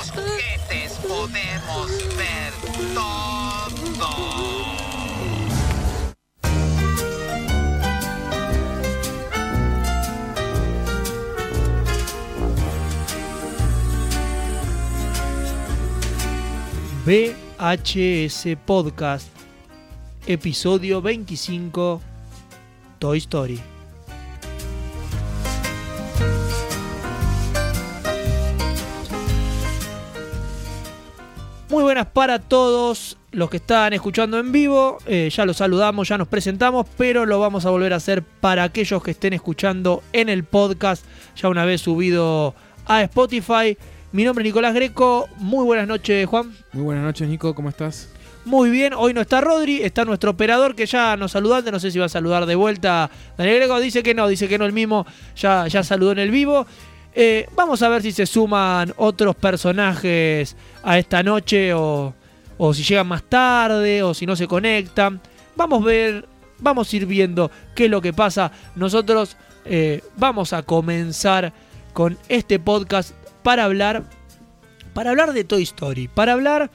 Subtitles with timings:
[0.00, 2.52] los juguetes podemos ver
[2.94, 3.30] todo.
[17.04, 19.28] VHS Podcast,
[20.26, 22.00] episodio 25,
[22.98, 23.60] Toy Story.
[32.00, 34.98] Buenas para todos los que están escuchando en vivo.
[35.06, 38.64] Eh, ya los saludamos, ya nos presentamos, pero lo vamos a volver a hacer para
[38.64, 41.04] aquellos que estén escuchando en el podcast,
[41.36, 42.54] ya una vez subido
[42.86, 43.76] a Spotify.
[44.12, 45.28] Mi nombre es Nicolás Greco.
[45.36, 46.54] Muy buenas noches, Juan.
[46.72, 48.08] Muy buenas noches, Nico, ¿cómo estás?
[48.46, 51.78] Muy bien, hoy no está Rodri, está nuestro operador que ya nos saludó antes, no
[51.78, 53.10] sé si va a saludar de vuelta.
[53.36, 56.30] Daniel Greco dice que no, dice que no el mismo, ya, ya saludó en el
[56.30, 56.66] vivo.
[57.14, 62.14] Eh, vamos a ver si se suman otros personajes a esta noche o,
[62.56, 65.20] o si llegan más tarde o si no se conectan.
[65.56, 68.52] Vamos a ver, vamos a ir viendo qué es lo que pasa.
[68.76, 71.52] Nosotros eh, vamos a comenzar
[71.92, 74.04] con este podcast para hablar,
[74.94, 76.70] para hablar de Toy Story, para hablar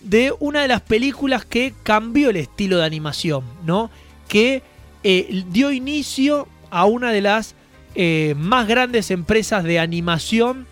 [0.00, 3.90] de una de las películas que cambió el estilo de animación, ¿no?
[4.28, 4.62] Que
[5.02, 7.54] eh, dio inicio a una de las
[7.94, 10.66] eh, más grandes empresas de animación,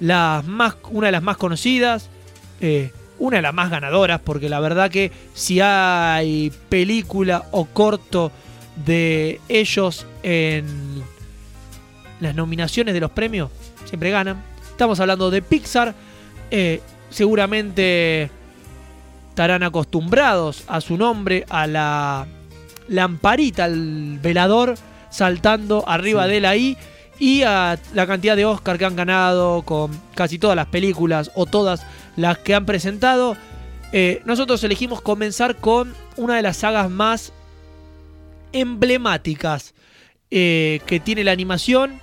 [0.00, 2.08] las más, una de las más conocidas,
[2.60, 8.32] eh, una de las más ganadoras, porque la verdad que si hay película o corto
[8.84, 11.02] de ellos en
[12.20, 13.50] las nominaciones de los premios,
[13.84, 14.42] siempre ganan.
[14.70, 15.94] Estamos hablando de Pixar,
[16.50, 18.30] eh, seguramente
[19.30, 22.26] estarán acostumbrados a su nombre, a la
[22.88, 24.74] lamparita, al velador
[25.14, 26.30] saltando arriba Sí.
[26.30, 26.76] de él ahí
[27.18, 31.46] y a la cantidad de Oscar que han ganado con casi todas las películas o
[31.46, 33.36] todas las que han presentado.
[33.92, 37.32] Eh, nosotros elegimos comenzar con una de las sagas más
[38.52, 39.74] emblemáticas
[40.30, 42.00] eh, que tiene la animación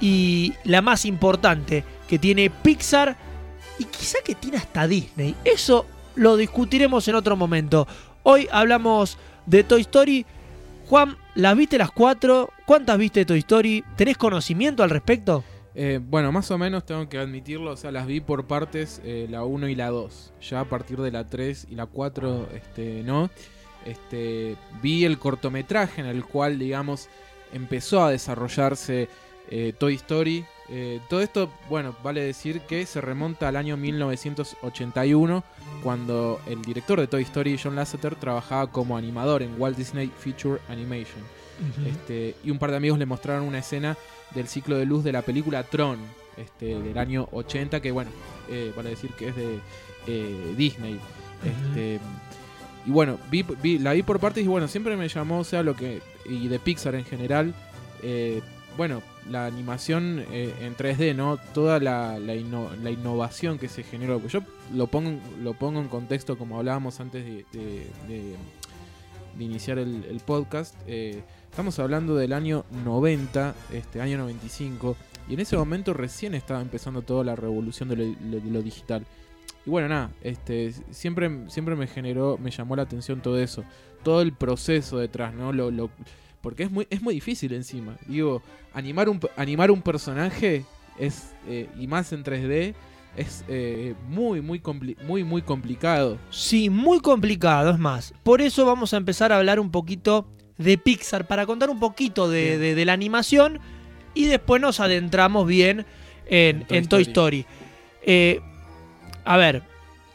[0.00, 3.16] y la más importante que tiene Pixar
[3.78, 5.36] y quizá que tiene hasta Disney.
[5.44, 7.86] Eso lo discutiremos en otro momento.
[8.24, 9.16] Hoy hablamos
[9.46, 10.26] de Toy Story.
[10.92, 12.50] Juan, ¿las viste las cuatro?
[12.66, 13.82] ¿Cuántas viste de Toy Story?
[13.96, 15.42] ¿Tenés conocimiento al respecto?
[15.74, 19.26] Eh, bueno, más o menos tengo que admitirlo, o sea, las vi por partes, eh,
[19.30, 20.34] la 1 y la 2.
[20.42, 23.30] Ya a partir de la 3 y la 4, este, no.
[23.86, 27.08] Este, vi el cortometraje en el cual, digamos,
[27.54, 29.08] empezó a desarrollarse
[29.50, 30.44] eh, Toy Story.
[30.68, 35.44] Eh, todo esto, bueno, vale decir que se remonta al año 1981,
[35.82, 40.60] cuando el director de Toy Story, John Lasseter, trabajaba como animador en Walt Disney Feature
[40.68, 41.20] Animation.
[41.86, 43.96] Este, y un par de amigos le mostraron una escena
[44.34, 45.98] del ciclo de luz de la película Tron,
[46.36, 48.10] este, del año 80, que bueno,
[48.50, 49.58] eh, vale decir que es de
[50.06, 50.98] eh, Disney.
[51.44, 52.00] Este,
[52.86, 55.62] y bueno, vi, vi- la vi por partes y bueno, siempre me llamó, o sea,
[55.62, 56.00] lo que.
[56.28, 57.54] y de Pixar en general.
[58.02, 58.40] eh,
[58.76, 61.36] bueno, la animación eh, en 3D, ¿no?
[61.54, 64.20] Toda la, la, inno- la innovación que se generó.
[64.26, 64.40] Yo
[64.74, 67.44] lo pongo, lo pongo en contexto como hablábamos antes de,
[68.08, 68.36] de-
[69.38, 70.74] iniciar el, podcast.
[70.86, 74.96] eh, estamos hablando del año 90, este año 95,
[75.28, 78.62] y en ese momento recién estaba empezando toda la revolución de lo, lo- de lo
[78.62, 79.04] digital.
[79.64, 83.64] Y bueno, nada, este, siempre, siempre me generó, me llamó la atención todo eso,
[84.02, 85.52] todo el proceso detrás, ¿no?
[85.52, 85.90] Lo, lo-
[86.42, 87.96] porque es muy, es muy difícil encima.
[88.06, 88.42] Digo,
[88.74, 90.64] animar un, animar un personaje
[90.98, 92.74] es, eh, y más en 3D,
[93.16, 96.18] es eh, muy, muy, compli- muy, muy complicado.
[96.30, 98.12] Sí, muy complicado, es más.
[98.22, 100.26] Por eso vamos a empezar a hablar un poquito
[100.58, 103.58] de Pixar, para contar un poquito de, de- de la animación
[104.14, 105.86] y después nos adentramos bien
[106.26, 107.40] en, En Toy en Toy Story.
[107.40, 107.46] Story.
[108.04, 108.40] Eh,
[109.24, 109.62] a ver,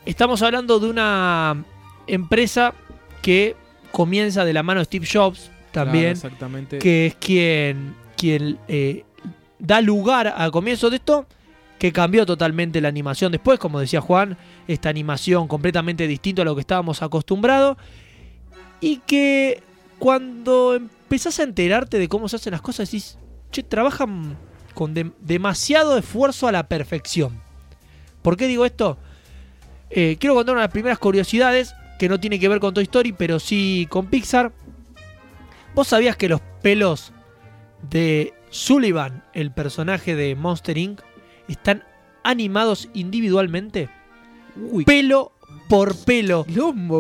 [0.06, 1.64] estamos hablando de una
[2.08, 2.74] empresa
[3.22, 3.56] que
[3.92, 5.52] comienza de la mano de Steve Jobs
[5.84, 6.80] Claro, también, exactamente.
[6.80, 9.04] que es quien, quien eh,
[9.60, 11.28] da lugar al comienzo de esto,
[11.80, 14.38] que cambió totalmente la animación después, como decía Juan,
[14.68, 17.78] esta animación completamente distinta a lo que estábamos acostumbrados,
[18.82, 19.62] y que
[20.00, 23.18] cuando empezás a enterarte de cómo se hacen las cosas, decís,
[23.52, 24.38] che, trabajan
[24.74, 27.40] con dem- demasiado esfuerzo a la perfección.
[28.22, 28.98] ¿Por qué digo esto?
[29.90, 32.84] Eh, quiero contar una de las primeras curiosidades que no tiene que ver con Toy
[32.84, 34.52] Story, pero sí con Pixar.
[35.78, 37.14] ¿Vos sabías que los pelos
[37.88, 41.02] de Sullivan, el personaje de Monster Inc.,
[41.48, 41.84] están
[42.24, 43.88] animados individualmente?
[44.56, 45.34] Uy, Pelo
[45.70, 46.48] por pelo.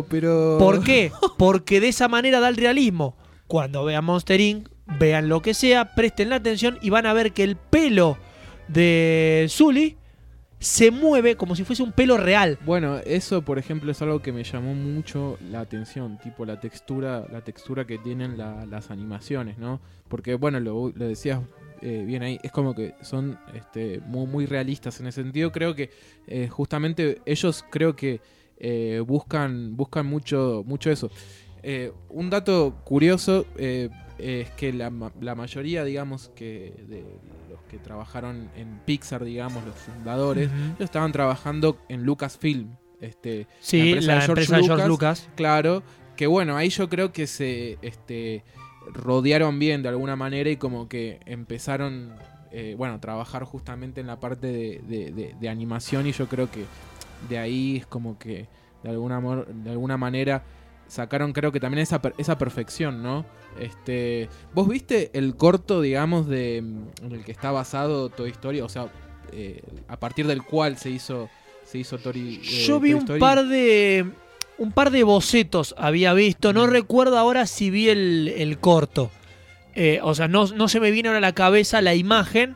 [0.07, 0.57] pero.
[0.59, 1.11] ¿Por qué?
[1.39, 3.17] Porque de esa manera da el realismo.
[3.47, 4.69] Cuando vean Monster Inc.,
[4.99, 8.19] vean lo que sea, presten la atención y van a ver que el pelo
[8.67, 9.97] de Sully
[10.59, 12.57] se mueve como si fuese un pelo real.
[12.65, 17.25] Bueno, eso por ejemplo es algo que me llamó mucho la atención, tipo la textura,
[17.31, 19.79] la textura que tienen la- las animaciones, ¿no?
[20.07, 21.41] Porque bueno, lo, decías
[21.81, 25.51] eh, bien ahí, es como que son este, muy, realistas en ese sentido.
[25.51, 25.91] Creo que
[26.25, 28.19] eh, justamente ellos creo que
[28.59, 31.11] eh, buscan, buscan mucho, mucho eso.
[32.09, 33.45] Un dato curioso
[34.19, 34.91] es que la,
[35.21, 37.03] la mayoría, digamos, que de
[37.49, 42.75] los que trabajaron en Pixar, digamos, los fundadores, ellos estaban trabajando en Lucasfilm.
[42.99, 45.29] Este, Sí, empresa la de George empresa de George Lucas.
[45.35, 45.83] Claro,
[46.15, 48.43] que bueno, ahí yo creo que se este,
[48.93, 52.15] rodearon bien de alguna manera y como que empezaron,
[52.51, 56.27] eh, bueno, a trabajar justamente en la parte de, de- de- de animación y yo
[56.27, 56.65] creo que
[57.29, 58.47] de ahí es como que
[58.83, 60.43] de alguna, de alguna manera
[60.87, 63.25] sacaron creo que también esa, per- esa perfección, ¿no?
[63.59, 68.61] Este, ¿Vos viste el corto, digamos, de en el que está basado Toy Story?
[68.61, 68.87] O sea,
[69.31, 71.29] eh, a partir del cual se hizo,
[71.65, 74.05] se hizo Tori, eh, Yo vi Toy un par de.
[74.59, 76.51] Un par de bocetos había visto.
[76.53, 76.69] No Mm.
[76.71, 79.11] recuerdo ahora si vi el, el corto.
[79.75, 82.55] Eh, o sea, no, no se me viene ahora a la cabeza la imagen.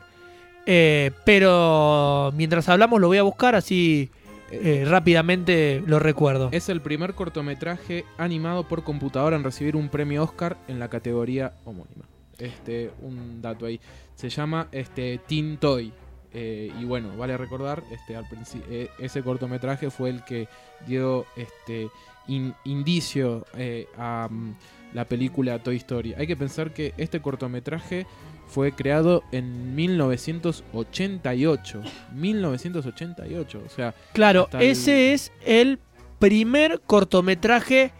[0.66, 4.10] eh, pero mientras hablamos lo voy a buscar así
[4.52, 6.48] eh, rápidamente lo recuerdo.
[6.52, 11.54] Es el primer cortometraje animado por computadora en recibir un premio Oscar en la categoría
[11.64, 12.04] homónima.
[12.38, 13.80] Este, un dato ahí.
[14.14, 15.92] Se llama este, Teen Toy.
[16.34, 18.24] Eh, y bueno, vale recordar, este, al
[18.70, 20.48] eh, ese cortometraje fue el que
[20.86, 21.90] dio este
[22.26, 24.54] in- indicio eh, a mm,
[24.94, 26.14] la película Toy Story.
[26.14, 28.06] Hay que pensar que este cortometraje
[28.48, 31.82] fue creado en 1988.
[32.14, 35.78] 1988, o sea, Claro, el- ese es el
[36.18, 37.92] primer cortometraje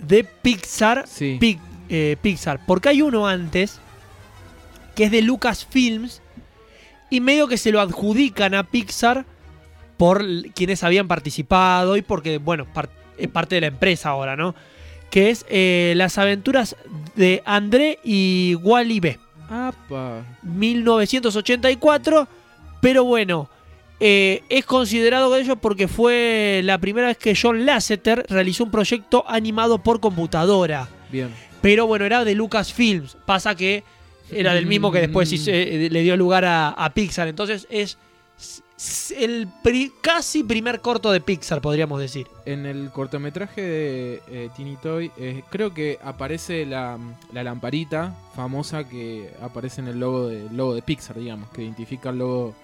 [0.00, 1.38] de Pixar sí.
[1.88, 2.60] Eh, Pixar.
[2.66, 3.80] Porque hay uno antes
[4.94, 6.22] que es de Lucasfilms
[7.10, 9.24] y medio que se lo adjudican a Pixar
[9.96, 10.24] por
[10.54, 14.54] quienes habían participado y porque, bueno, par- es parte de la empresa ahora, ¿no?
[15.10, 16.76] Que es eh, Las aventuras
[17.14, 19.18] de André y Wally B.
[19.48, 20.22] Apa.
[20.42, 22.28] 1984,
[22.80, 23.48] pero bueno,
[24.00, 28.70] eh, es considerado de ello porque fue la primera vez que John Lasseter realizó un
[28.70, 30.88] proyecto animado por computadora.
[31.10, 31.28] Bien.
[31.62, 33.16] Pero bueno, era de Lucasfilms.
[33.24, 33.84] Pasa que
[34.30, 37.28] era del mismo que después hizo- eh, le dio lugar a, a Pixar.
[37.28, 37.96] Entonces es
[39.16, 42.26] el pri- casi primer corto de Pixar, podríamos decir.
[42.44, 46.98] En el cortometraje de eh, Teeny Toy, eh, creo que aparece la,
[47.32, 52.08] la lamparita famosa que aparece en el logo de, logo de Pixar, digamos, que identifica
[52.08, 52.54] al logo,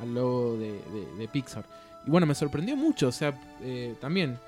[0.00, 1.64] al logo de, de- de Pixar.
[2.06, 4.38] Y bueno, me sorprendió mucho, o sea, eh, también,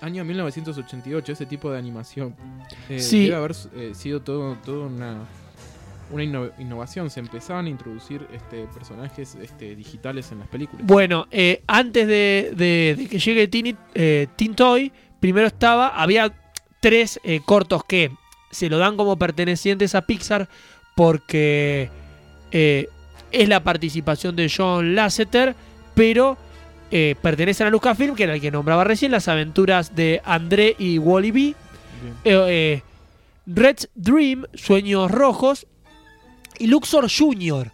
[0.00, 2.34] año 1988, ese tipo de animación.
[2.88, 3.24] eh, Sí.
[3.24, 5.24] Debe haber eh, sido todo, todo una,
[6.14, 7.10] una inno- innovación.
[7.10, 10.86] Se empezaban a introducir este, personajes este, digitales en las películas.
[10.86, 13.50] Bueno, eh, antes de, de- de que llegue
[13.94, 16.32] eh, Teen Toy, primero estaba, había
[16.80, 18.10] tres eh, cortos que
[18.50, 20.48] se lo dan como pertenecientes a Pixar
[20.94, 21.90] porque
[22.52, 22.88] eh,
[23.32, 25.54] es la participación de John Lasseter,
[25.94, 26.36] pero
[27.22, 31.32] pertenecen a Lucasfilm, que era el que nombraba recién, las aventuras de André y Wally
[31.32, 31.54] B.
[33.46, 35.66] Red's Dream, Sueños Rojos,
[36.58, 37.72] y Luxor Jr.,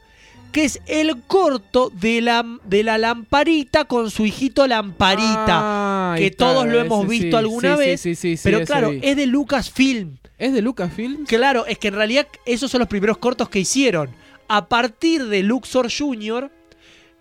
[0.52, 5.46] que es el corto de la, de la lamparita con su hijito Lamparita.
[5.49, 8.90] Ah, que todos lo hemos visto sí, alguna sí, vez, sí, sí, sí, Pero claro,
[8.90, 9.00] vi.
[9.02, 10.16] es de Lucasfilm.
[10.38, 11.25] ¿Es de Lucasfilm?
[11.26, 14.10] Claro, es que en realidad esos son los primeros cortos que hicieron.
[14.49, 16.50] A partir de Luxor Jr.,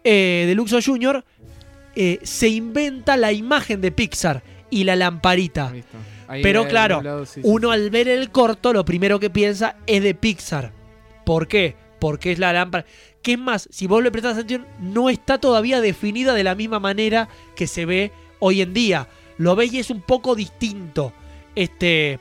[0.03, 1.23] eh, de Luxor Jr.,
[1.95, 5.73] eh, se inventa la imagen de Pixar y la lamparita.
[6.27, 7.73] Ahí Pero claro, lado, sí, sí, Uno sí.
[7.73, 10.71] al ver el corto, lo primero que piensa es de Pixar.
[11.29, 11.75] ¿Por qué?
[11.99, 12.87] Porque es la lámpara.
[13.21, 16.79] Que es más, si vos le prestás atención, no está todavía definida de la misma
[16.79, 19.07] manera que se ve hoy en día.
[19.37, 21.13] Lo ves y es un poco distinto.
[21.53, 22.19] Este,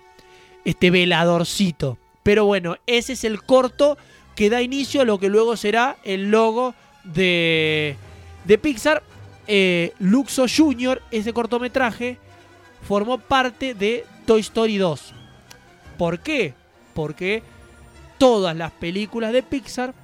[0.66, 1.96] este veladorcito.
[2.22, 3.96] Pero bueno, ese es el corto
[4.36, 6.74] que da inicio a lo que luego será el logo
[7.04, 7.96] de,
[8.44, 9.02] de Pixar.
[9.46, 12.18] Eh, Luxo Jr., ese cortometraje,
[12.86, 15.14] formó parte de Toy Story 2.
[15.96, 16.52] ¿Por qué?
[16.92, 17.42] Porque
[18.18, 19.94] todas las películas de Pixar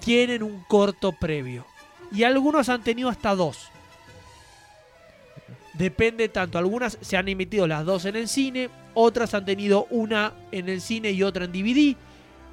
[0.00, 1.66] tienen un corto previo.
[2.12, 3.70] Y algunos han tenido hasta dos.
[5.74, 6.58] Depende tanto.
[6.58, 8.68] Algunas se han emitido las dos en el cine.
[8.94, 11.96] Otras han tenido una en el cine y otra en DVD.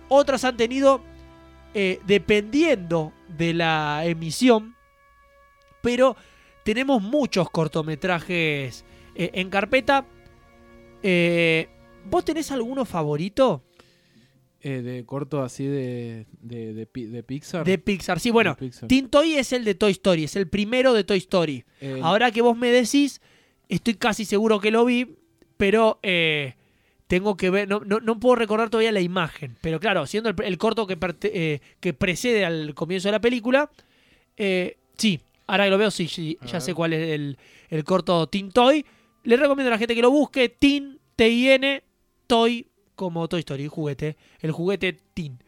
[0.09, 1.01] Otras han tenido,
[1.73, 4.75] eh, dependiendo de la emisión.
[5.81, 6.15] Pero
[6.63, 10.05] tenemos muchos cortometrajes eh, en carpeta.
[11.01, 11.69] Eh,
[12.05, 13.63] ¿Vos tenés alguno favorito?
[14.67, 17.63] Eh, de corto así de, de, de, Pi- de Pixar.
[17.63, 18.19] De Pixar.
[18.19, 18.87] Sí, bueno, Pixar.
[18.89, 21.63] Teen Toy es el de Toy Story, es el primero de Toy Story.
[22.01, 23.21] Ahora que vos me decís,
[23.69, 25.17] estoy casi seguro que lo vi,
[25.57, 26.55] pero eh,
[27.05, 29.55] tengo que ver, no, no, no puedo recordar todavía la imagen.
[29.61, 33.69] Pero claro, siendo el, el corto que, eh, que precede al comienzo de la película,
[34.97, 37.37] sí, ahora que lo veo, sí, sí, ya sé cuál es el,
[37.69, 38.83] el corto Teen Toy.
[39.23, 41.83] Le recomiendo a la gente que lo busque, Teen, T-I-N,
[42.27, 45.39] Toy, como Toy Story, juguete, el juguete Teen.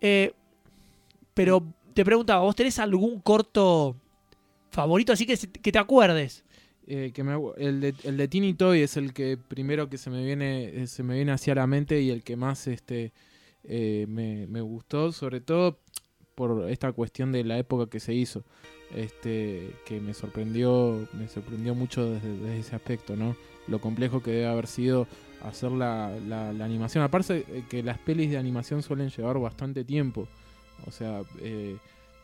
[0.00, 0.32] Eh,
[1.34, 1.62] pero
[1.94, 3.96] te preguntaba, ¿vos tenés algún corto
[4.70, 6.44] favorito así que, que te acuerdes?
[6.88, 10.24] Eh, que me el, de, el de Toy es el que primero que se me
[10.24, 13.12] viene eh, se me viene hacia la mente y el que más este
[13.64, 15.80] eh, me, me gustó sobre todo
[16.36, 18.44] por esta cuestión de la época que se hizo
[18.94, 23.34] este que me sorprendió me sorprendió mucho desde, desde ese aspecto no
[23.66, 25.08] lo complejo que debe haber sido
[25.46, 29.84] hacer la, la- la animación aparte eh, que las pelis de animación suelen llevar bastante
[29.84, 30.28] tiempo
[30.86, 31.76] o sea eh,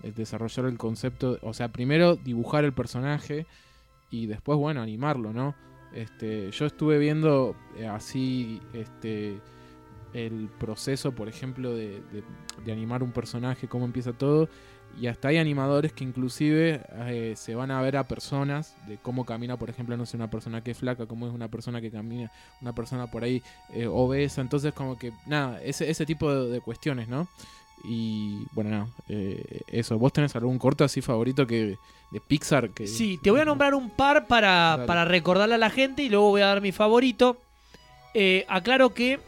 [0.02, 3.47] el desarrollar el concepto o sea primero dibujar el personaje
[4.11, 5.55] y después, bueno, animarlo, ¿no?
[5.95, 9.38] Este, yo estuve viendo eh, así este,
[10.12, 12.23] el proceso, por ejemplo, de, de-
[12.64, 14.49] de animar un personaje, cómo empieza todo,
[15.01, 19.25] y hasta hay animadores que inclusive eh, se van a ver a personas, de cómo
[19.25, 21.91] camina, por ejemplo, no sé, una persona que es flaca, cómo es una persona que
[21.91, 22.31] camina,
[22.61, 23.43] una persona por ahí
[23.75, 27.29] eh, obesa, entonces como que, nada, ese, ese tipo de, de cuestiones, ¿no?
[27.85, 31.77] Y bueno, nada, eh, eso, ¿vos tenés algún corto así favorito que
[32.11, 32.71] de Pixar?
[32.71, 34.87] Que, Sí, te voy a nombrar un par para, Dale.
[34.87, 37.39] para recordarle a la gente y luego voy a dar mi favorito.
[38.15, 39.19] Eh, aclaro que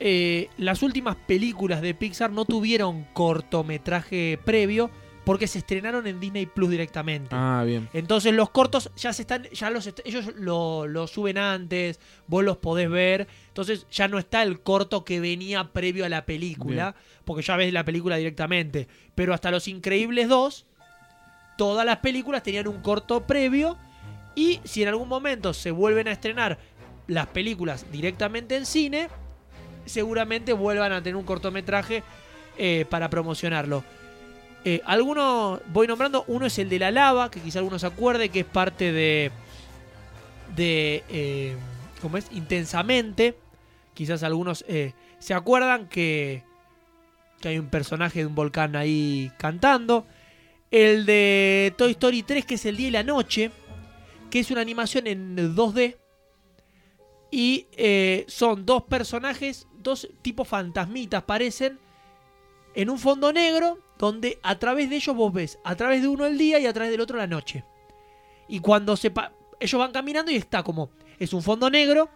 [0.00, 4.90] eh, las últimas películas de Pixar no tuvieron cortometraje previo
[5.24, 7.30] porque se estrenaron en Disney Plus directamente.
[7.32, 7.88] Ah, bien.
[7.92, 11.98] Entonces los cortos ya se están, ya los est- ellos lo, lo suben antes,
[12.28, 13.26] vos los podés ver.
[13.48, 17.72] Entonces ya no está el corto que venía previo a la película, porque ya ves
[17.72, 18.86] la película directamente.
[19.16, 20.64] Pero hasta Los Increíbles 2,
[21.58, 23.76] todas las películas tenían un corto previo.
[24.36, 26.58] Y si en algún momento se vuelven a estrenar
[27.08, 29.08] las películas directamente en cine,
[29.86, 32.02] seguramente vuelvan a tener un cortometraje
[32.58, 33.84] eh, para promocionarlo.
[34.64, 36.24] Eh, algunos voy nombrando.
[36.26, 39.30] Uno es el de la lava, que quizá algunos se acuerde, que es parte de.
[40.54, 41.04] de.
[41.08, 41.56] eh,
[42.02, 42.26] ¿Cómo es?
[42.32, 43.36] Intensamente.
[43.94, 44.64] Quizás algunos
[45.18, 46.42] se acuerdan que.
[47.40, 50.06] que hay un personaje de un volcán ahí cantando.
[50.70, 53.50] El de Toy Story 3, que es el día y la noche.
[54.30, 55.96] Que es una animación en 2D.
[57.36, 61.78] Y eh, son dos personajes, dos tipos fantasmitas parecen,
[62.74, 66.24] en un fondo negro, donde a través de ellos vos ves, a través de uno
[66.24, 67.62] el día y a través del otro la noche.
[68.48, 69.12] Y cuando se
[69.60, 70.88] ellos van caminando y está como,
[71.18, 72.08] es un fondo negro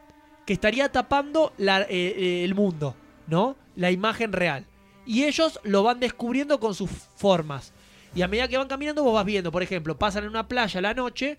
[0.47, 2.97] que estaría tapando eh, eh, el mundo,
[3.27, 3.57] ¿no?
[3.77, 4.65] La imagen real.
[5.05, 7.75] Y ellos lo van descubriendo con sus formas.
[8.15, 10.81] Y a medida que van caminando vos vas viendo, por ejemplo, pasan en una playa
[10.81, 11.37] la noche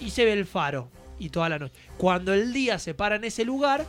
[0.00, 0.88] y se ve el faro.
[1.20, 1.74] Y toda la noche.
[1.96, 3.86] Cuando el día se para en ese lugar,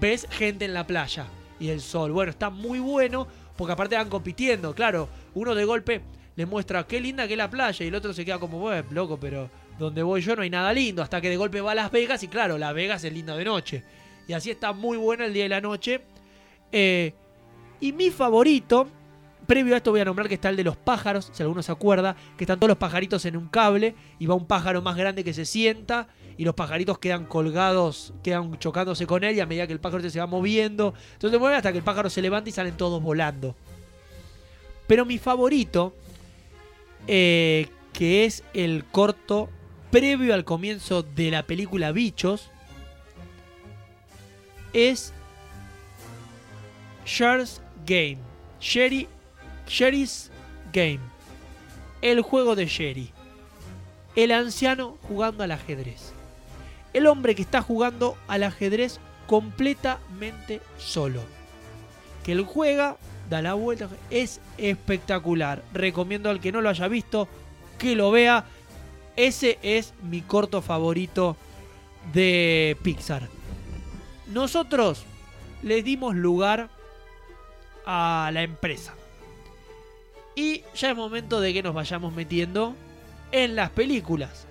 [0.00, 1.26] ves gente en la playa.
[1.60, 2.10] Y el sol.
[2.10, 3.28] Bueno, está muy bueno.
[3.56, 4.74] Porque aparte van compitiendo.
[4.74, 6.00] Claro, uno de golpe
[6.34, 7.84] le muestra qué linda que es la playa.
[7.84, 9.48] Y el otro se queda como, bueno, loco, pero
[9.78, 11.02] donde voy yo no hay nada lindo.
[11.02, 12.22] Hasta que de golpe va a Las Vegas.
[12.22, 13.84] Y claro, Las Vegas es lindo de noche.
[14.26, 16.00] Y así está muy bueno el día y la noche.
[16.72, 17.12] Eh,
[17.80, 18.88] y mi favorito,
[19.46, 21.72] previo a esto voy a nombrar que está el de los pájaros, si alguno se
[21.72, 25.24] acuerda, que están todos los pajaritos en un cable y va un pájaro más grande
[25.24, 29.66] que se sienta y los pajaritos quedan colgados, quedan chocándose con él y a medida
[29.66, 32.48] que el pájaro se va moviendo, entonces se mueve hasta que el pájaro se levanta
[32.48, 33.54] y salen todos volando.
[34.86, 35.94] Pero mi favorito,
[37.06, 39.48] eh, que es el corto
[39.90, 42.50] previo al comienzo de la película Bichos,
[44.72, 45.12] es
[47.04, 48.18] Sherry's Game.
[48.60, 49.08] Sherry,
[49.72, 50.30] Sherry's
[50.70, 51.00] Game.
[52.02, 53.10] El juego de Sherry.
[54.14, 56.12] El anciano jugando al ajedrez.
[56.92, 61.22] El hombre que está jugando al ajedrez completamente solo.
[62.22, 62.98] Que él juega,
[63.30, 63.88] da la vuelta.
[64.10, 65.62] Es espectacular.
[65.72, 67.26] Recomiendo al que no lo haya visto
[67.78, 68.44] que lo vea.
[69.16, 71.34] Ese es mi corto favorito
[72.12, 73.26] de Pixar.
[74.26, 75.04] Nosotros
[75.62, 76.68] le dimos lugar
[77.86, 78.92] a la empresa.
[80.34, 82.74] Y ya es momento de que nos vayamos metiendo
[83.32, 84.46] en las películas.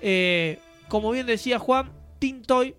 [0.00, 0.58] Eh,
[0.88, 2.74] como bien decía Juan, Teen Toy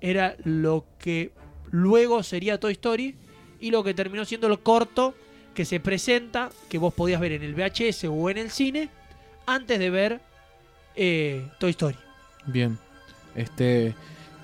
[0.00, 1.32] era lo que
[1.70, 3.16] luego sería Toy Story
[3.60, 5.14] y lo que terminó siendo el corto
[5.54, 8.90] que se presenta, que vos podías ver en el VHS o en el cine,
[9.46, 10.20] antes de ver
[10.94, 11.96] eh, Toy Story.
[12.46, 12.78] Bien.
[13.34, 13.94] Este.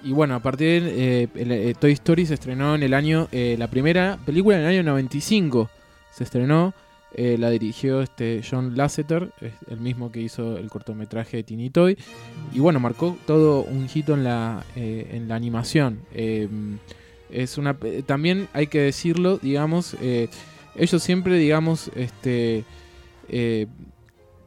[0.04, 3.56] Y bueno, a partir de eh, eh, Toy Story se estrenó en el año, eh,
[3.58, 5.70] la primera película en el año 95
[6.12, 6.74] se estrenó,
[7.14, 11.70] eh, la dirigió este John Lasseter, es el mismo que hizo el cortometraje de Tiny
[11.70, 11.98] Toy,
[12.52, 16.00] y bueno, marcó todo un hito en la, eh, en la animación.
[16.14, 16.48] Eh,
[17.30, 19.96] es una, eh, también hay que decirlo, digamos,
[20.74, 22.64] ellos siempre, digamos, este,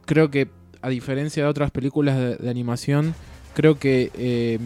[0.05, 0.47] creo que
[0.85, 3.15] a diferencia de otras películas de, animación,
[3.55, 4.59] creo que eh,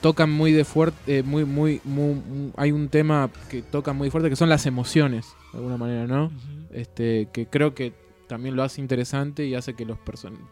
[0.00, 2.22] tocan muy de fuerte, muy, muy, muy-
[2.56, 6.30] hay un tema que toca muy fuerte que son las emociones, de alguna manera, ¿no?
[6.72, 7.92] Este, que creo que
[8.26, 9.98] también lo hace interesante y hace que los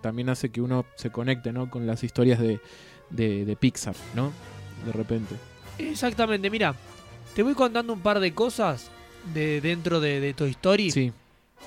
[0.00, 1.70] también hace que uno se conecte, ¿no?
[1.70, 2.60] Con las historias de,
[3.10, 4.32] de, de Pixar, ¿no?
[4.84, 5.34] De repente.
[5.78, 6.74] Exactamente, mira,
[7.34, 8.90] te voy contando un par de cosas
[9.34, 10.90] de dentro de, de Toy Story.
[10.90, 11.12] Sí,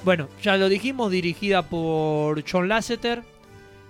[0.03, 3.21] Bueno, ya lo dijimos, dirigida por John Lasseter.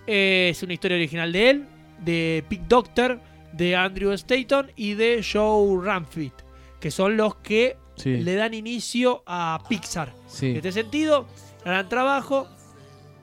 [0.07, 1.65] Eh, es una historia original de él,
[2.03, 3.19] de Pete Doctor,
[3.53, 6.33] de Andrew Staton y de Joe Ramfit,
[6.79, 10.13] que son los que sí, le dan inicio a Pixar.
[10.27, 10.47] sí.
[10.51, 11.27] En este sentido,
[11.65, 12.47] gran trabajo.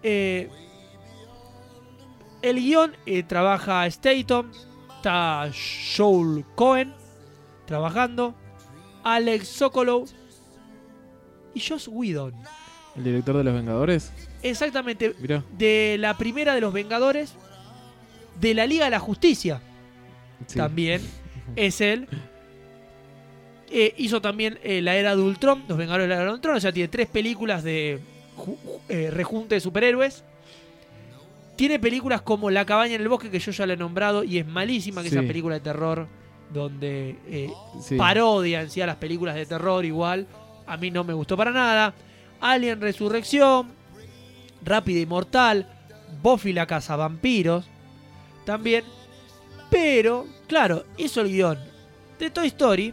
[0.02, 0.48] Eh,
[2.42, 4.50] el guion eh, trabaja Staton,
[4.96, 5.50] está
[5.96, 6.92] Joel Cohen
[7.66, 8.34] trabajando,
[9.02, 10.06] Alex Sokolov
[11.54, 12.34] y Joss Whedon.
[12.96, 15.42] El director de Los Vengadores, Exactamente, mirá.
[15.58, 17.34] de la primera de los Vengadores,
[18.40, 19.60] de la Liga de la Justicia
[20.46, 20.58] Sí.
[20.58, 21.00] también
[21.56, 22.06] es él.
[23.70, 26.56] Eh, hizo también eh, La Era de Ultron, Los Vengadores de la Era de Ultron,
[26.56, 28.00] o sea, tiene tres películas de
[28.88, 30.22] eh, rejunte de superhéroes.
[31.56, 34.38] Tiene películas como La Cabaña en el Bosque, que yo ya le he nombrado, y
[34.38, 35.16] es malísima, que Sí.
[35.16, 36.06] esa película de terror,
[36.52, 37.96] donde eh, Sí.
[37.96, 40.26] parodia en sí a las películas de terror igual.
[40.66, 41.94] A mí no me gustó para nada.
[42.40, 43.68] Alien Resurrección,
[44.64, 45.66] Rápida y Mortal,
[46.22, 47.64] Buffy la Casa Vampiros,
[48.44, 48.84] también.
[49.70, 51.58] Pero, claro, hizo el guion
[52.18, 52.92] de Toy Story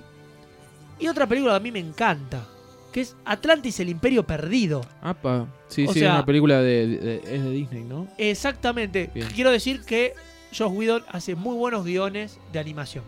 [1.04, 2.46] y otra película que a mí me encanta,
[2.92, 4.82] que es Atlantis el Imperio Perdido.
[5.02, 5.48] Apa.
[5.68, 8.08] Sí, O sí, sea- una película de, de- es de Disney, ¿no?
[8.18, 9.10] Exactamente.
[9.14, 9.28] Bien.
[9.34, 10.14] Quiero decir que
[10.56, 13.04] Josh Whedon hace muy buenos guiones de animación.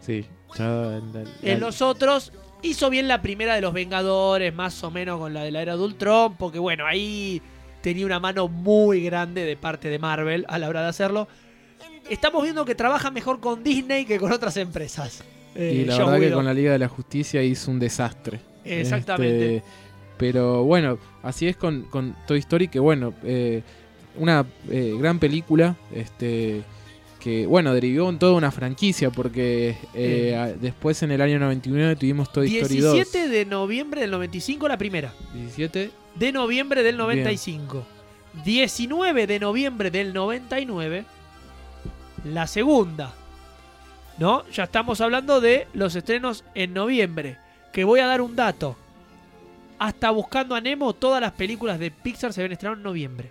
[0.00, 0.24] Sí.
[0.56, 4.90] Ya la- la- En los otros hizo bien la primera de los Vengadores, más o
[4.90, 7.42] menos con la de la era de Ultron, porque bueno, ahí
[7.82, 11.28] tenía una mano muy grande de parte de Marvel a la hora de hacerlo.
[12.08, 15.22] Estamos viendo que trabaja mejor con Disney que con otras empresas.
[15.54, 18.40] Eh, y la verdad que con la Liga de la Justicia hizo un desastre.
[18.64, 19.56] Exactamente.
[19.56, 19.68] Este,
[20.18, 23.62] pero bueno, así es con, con Toy Story, que bueno, eh,
[24.16, 26.62] una eh, gran película, este
[27.20, 31.96] que bueno, derivó en toda una franquicia, porque eh, a- después en el año 99
[31.96, 32.94] tuvimos Toy Story 2.
[32.94, 35.12] 17 de noviembre del 95 la primera.
[35.34, 37.84] 17, De noviembre del 95.
[38.44, 41.04] 19 de noviembre del 99
[42.24, 43.14] la segunda.
[44.18, 44.44] ¿No?
[44.50, 47.36] Ya estamos hablando de los estrenos en noviembre.
[47.72, 48.76] Que voy a dar un dato.
[49.78, 53.30] Hasta Buscando a Nemo, todas las películas de Pixar se ven estrenadas en noviembre.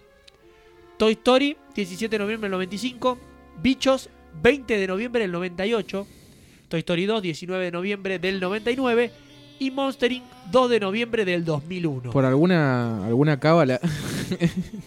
[0.97, 3.17] Toy Story, 17 de noviembre del 95.
[3.62, 4.10] Bichos,
[4.41, 6.08] 20 de noviembre del 98.
[6.69, 9.12] Toy Story 2, 19 de noviembre del 99.
[9.60, 12.12] Y Monster Inc., 2 de noviembre del 2001.
[12.12, 13.80] por alguna alguna cábala,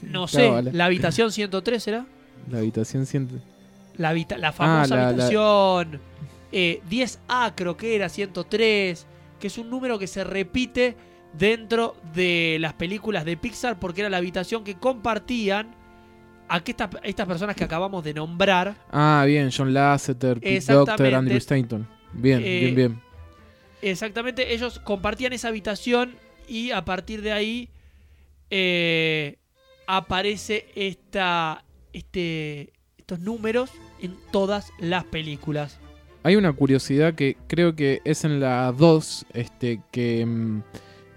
[0.03, 0.71] No sé, Cábala.
[0.73, 2.07] la habitación 103 será.
[2.51, 3.35] la habitación siente.
[3.97, 6.01] La, la famosa Ah, la- la- habitación
[6.53, 9.07] eh, 10A creo que era, 103,
[9.39, 10.97] que es un número que se repite
[11.33, 15.75] dentro de las películas de Pixar porque era la habitación que compartían
[16.49, 18.75] aquí estas, estas personas que acabamos de nombrar.
[18.91, 20.73] Ah, bien, John Lasseter, Pete.
[20.73, 21.87] Doctor, Andrew Stanton.
[22.13, 23.03] Bien, Eh, bien, bien.
[23.83, 26.17] Exactamente, ellos compartían esa habitación
[26.49, 27.69] y a partir de ahí
[28.51, 29.39] eh,
[29.87, 32.73] aparece esta, este,
[33.11, 33.71] estos números
[34.01, 35.79] en todas las películas.
[36.23, 40.63] Hay una curiosidad que creo que es en la 2, este, que mm,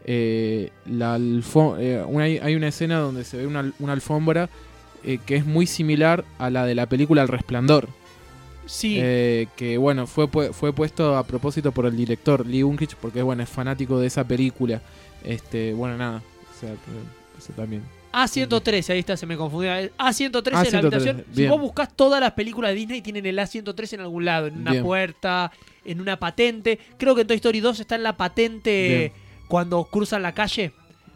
[0.06, 4.49] eh, la eh, una- hay, una escena donde se ve una, una alfombra
[5.03, 7.89] eh, que es muy similar a la de la película El Resplandor.
[8.65, 13.21] Sí, Eh, que bueno, fue, fue puesto a propósito por el director Lee Unkrich, porque
[13.21, 14.82] bueno, es fanático de esa película.
[15.25, 16.21] Este, bueno, nada.
[16.56, 16.71] O sea,
[17.38, 17.84] eso también.
[18.13, 19.71] A113, ahí está, se me confundió.
[19.71, 21.26] A113 es la A113, habitación.
[21.32, 21.49] Si bien.
[21.49, 24.71] vos buscas todas las películas de Disney, tienen el A113 en algún lado, en una
[24.71, 24.84] Bien.
[24.84, 25.52] puerta,
[25.84, 26.80] en una patente.
[26.97, 29.12] Creo que en Toy Story 2 está en la patente Bien.
[29.47, 30.71] cuando cruzan la calle.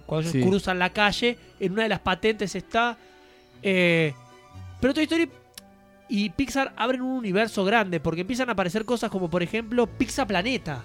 [0.06, 0.50] Cuando ellos Sí.
[0.50, 2.98] cruzan la calle, en una de las patentes está.
[3.64, 4.14] eh,
[4.80, 5.30] pero Toy Story
[6.10, 10.26] y Pixar abren un universo grande porque empiezan a aparecer cosas como, por ejemplo, Pizza
[10.28, 10.84] Planeta,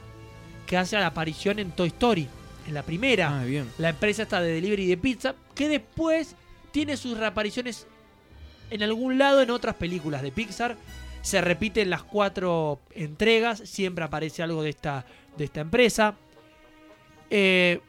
[0.67, 2.27] que hace la aparición en Toy Story,
[2.67, 3.69] en la primera Ah, bien.
[3.79, 6.35] la empresa esta de delivery de pizza, que después
[6.73, 7.87] tiene sus reapariciones
[8.71, 10.77] en algún lado en otras películas de Pixar.
[11.21, 16.17] Se repiten las cuatro entregas, siempre aparece algo de esta, de esta empresa.
[17.31, 17.81] Eh,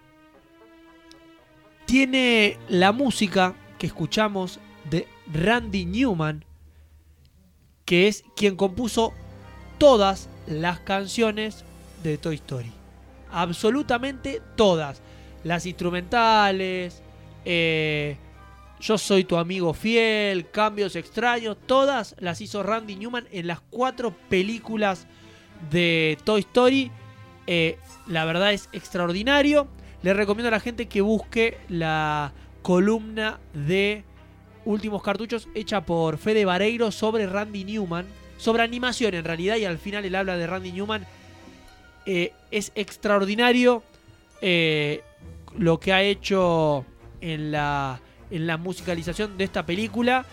[1.88, 6.46] tiene la música que escuchamos de Randy Newman,
[7.86, 9.14] que es quien compuso
[9.80, 11.66] todas las canciones
[12.04, 12.72] de Toy Story.
[13.32, 15.02] Absolutamente todas.
[15.44, 17.02] Las instrumentales,
[17.46, 18.18] eh,
[18.80, 24.16] Yo soy tu amigo fiel, Cambios extraños, todas las hizo Randy Newman en las cuatro
[24.30, 25.08] películas
[25.72, 26.92] de Toy Story.
[27.48, 27.78] Eh,
[28.08, 29.68] la verdad es extraordinario.
[30.02, 34.04] Le recomiendo a la gente que busque la columna de
[34.66, 38.06] Últimos Cartuchos hecha por Fede Vareiro sobre Randy Newman.
[38.38, 41.06] Sobre animación en realidad y al final él habla de Randy Newman.
[42.06, 43.84] Eh, es extraordinario
[45.58, 46.86] lo que ha hecho
[47.24, 50.26] en la, en la musicalización de esta película.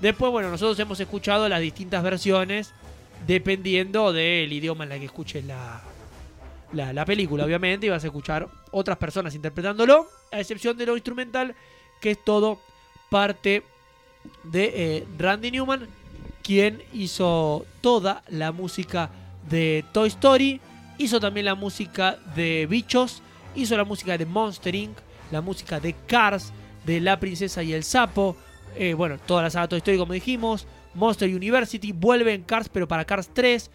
[0.00, 2.72] Después, bueno, nosotros hemos escuchado las distintas versiones
[3.26, 5.82] dependiendo del idioma en la que escuches la,
[6.72, 10.94] la, la película, obviamente, y vas a escuchar otras personas interpretándolo, a excepción de lo
[10.94, 11.54] instrumental,
[12.00, 12.60] que es todo
[13.10, 13.62] parte
[14.44, 15.88] de eh, Randy Newman,
[16.42, 19.10] quien hizo toda la música
[19.48, 20.60] de Toy Story,
[20.98, 23.22] hizo también la música de Bichos,
[23.54, 26.52] hizo la música de Monster Inc., la música de Cars,
[26.84, 28.36] de La Princesa y el Sapo,
[28.76, 32.86] eh, bueno, toda la saga Toy Story como dijimos, Monster University, vuelve en Cars pero
[32.88, 33.70] para Cars 3,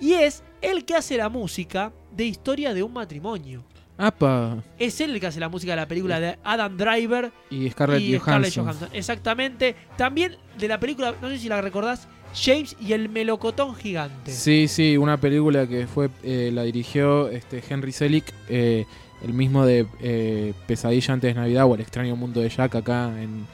[0.00, 3.64] y es el que hace la música de Historia de un matrimonio.
[3.96, 4.62] ¡Apa!
[4.78, 8.00] Es él el que hace la música de la película de Adam Driver Y Scarlett
[8.00, 8.22] y Johansson.
[8.22, 8.88] Scarlett Johansson.
[8.92, 9.76] Exactamente.
[9.96, 14.32] También de la película, no sé si la recordás, James y el melocotón gigante.
[14.32, 18.84] Sí, sí, una película que fue eh, la dirigió este Henry Selick, eh,
[19.24, 23.06] el mismo de eh, Pesadilla antes de Navidad o El extraño mundo de Jack acá
[23.20, 23.46] en,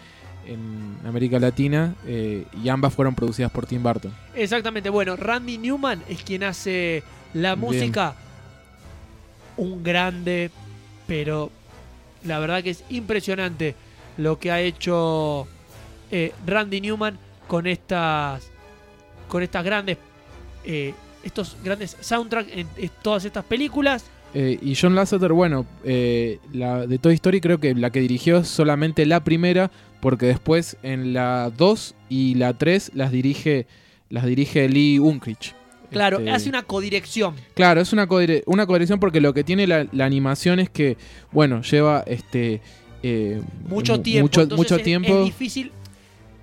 [0.46, 4.12] en América Latina, eh, y ambas fueron producidas por Tim Burton.
[4.34, 4.90] Exactamente.
[4.90, 7.02] Bueno, Randy Newman es quien hace
[7.34, 7.60] la Bien.
[7.60, 8.16] música.
[9.56, 10.50] Un grande,
[11.06, 11.50] pero
[12.24, 13.74] la verdad que es impresionante
[14.16, 15.46] lo que ha hecho
[16.10, 18.50] eh, Randy Newman con estas
[19.28, 19.98] con estas grandes
[21.22, 24.04] estos grandes soundtracks en, en todas estas películas.
[24.34, 28.38] Eh, y John Lasseter, bueno, eh, la de Toy Story creo que la que dirigió
[28.38, 33.66] es solamente la primera, porque después en la 2 y la 3 las dirige,
[34.08, 35.54] las dirige Lee Unkrich.
[35.90, 37.34] Claro, Este, hace una codirección.
[37.54, 40.96] Claro, es una, codire- una codirección porque lo que tiene la, la animación es que,
[41.32, 42.60] bueno, lleva este
[43.02, 44.22] eh, mucho mu- tiempo.
[44.26, 45.18] Mucho, entonces mucho es- tiempo.
[45.18, 45.72] Es difícil.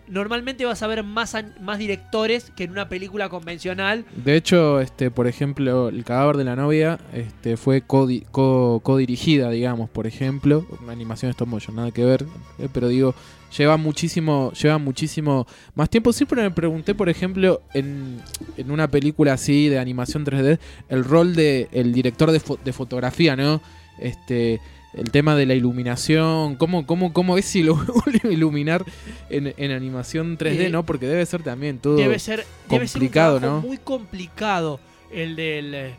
[0.08, 4.06] Normalmente vas a ver más, más directores que en una película convencional.
[4.24, 9.50] De hecho, este, por ejemplo, El cadáver de la novia este, fue codi- co- co-dirigida,
[9.50, 10.66] digamos, por ejemplo.
[10.82, 12.26] Una animación stop motion, nada que ver.
[12.60, 13.14] eh, pero digo,
[13.58, 16.14] lleva muchísimo, lleva muchísimo más tiempo.
[16.14, 18.18] Siempre me pregunté, por ejemplo, en,
[18.56, 23.36] en una película así de animación 3D, el rol de el director de, de fotografía,
[23.36, 23.62] ¿no?
[24.00, 24.60] Este.
[24.94, 27.78] El tema de la iluminación, cómo, cómo, cómo es ilu-
[28.32, 28.84] iluminar
[29.30, 30.84] en, en animación 3D, Eh, ¿no?
[30.86, 31.98] Porque debe ser también todo.
[31.98, 33.62] Debe ser, debe ser un complicado, ¿no?
[33.62, 34.80] muy complicado
[35.12, 35.96] el del eh,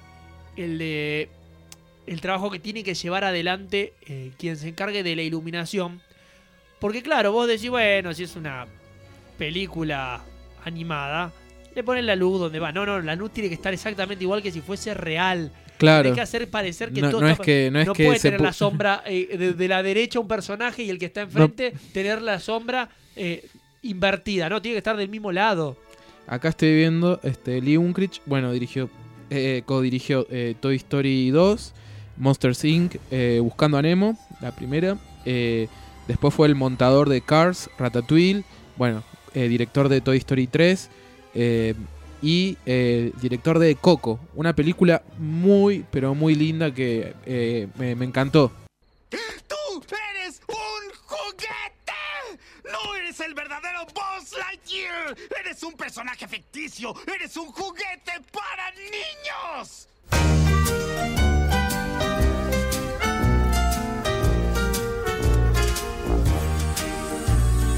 [0.57, 1.29] el de
[2.07, 6.01] el trabajo que tiene que llevar adelante eh, quien se encargue de la iluminación.
[6.81, 8.66] Porque claro, vos decís, bueno, si es una
[9.37, 10.22] película
[10.64, 11.33] animada,
[11.74, 12.72] le ponen la luz donde va.
[12.72, 15.53] No, no, la luz tiene que estar exactamente igual que si fuese real.
[15.78, 16.02] Claro.
[16.02, 18.06] Tiene que hacer parecer que no, todo no está es que no es no que
[18.06, 21.22] puede tener la sombra eh, de, de la derecha un personaje y el que está
[21.22, 23.48] enfrente tener la sombra eh,
[23.82, 24.60] invertida, ¿no?
[24.60, 25.76] Tiene que estar del mismo lado.
[26.26, 28.90] Acá estoy viendo este Lee Unkrich, bueno, dirigió
[29.30, 31.74] eh, co-dirigió eh, Toy Story 2,
[32.16, 32.96] Monsters Inc,
[33.40, 34.98] Buscando a Nemo, la primera.
[36.06, 38.44] después fue el montador de Cars, Ratatouille,
[38.76, 40.90] bueno, director de Toy Story 3
[41.34, 41.74] eh,
[42.22, 48.04] y eh, director de Coco, una película muy pero muy linda que eh, me, me
[48.04, 48.52] encantó.
[49.11, 52.40] ¡Tú eres un juguete!
[52.70, 55.16] ¡No eres el verdadero Buzz Lightyear!
[55.40, 56.94] ¡Eres un personaje ficticio!
[57.14, 59.88] ¡Eres un juguete para niños!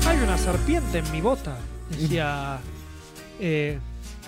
[0.06, 1.56] Hay una serpiente en mi bota,
[1.90, 2.58] decía
[3.40, 3.78] eh,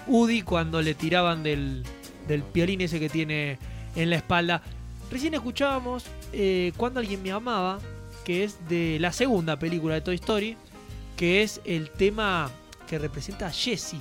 [0.07, 1.83] Udi cuando le tiraban del,
[2.29, 3.59] del piolín ese que tiene
[3.97, 4.63] en la espalda.
[5.11, 7.79] Recién escuchábamos eh, Cuando alguien me amaba,
[8.25, 10.57] que es de la segunda película de Toy Story,
[11.17, 12.51] que es el tema
[12.89, 13.99] que representa a Jessie,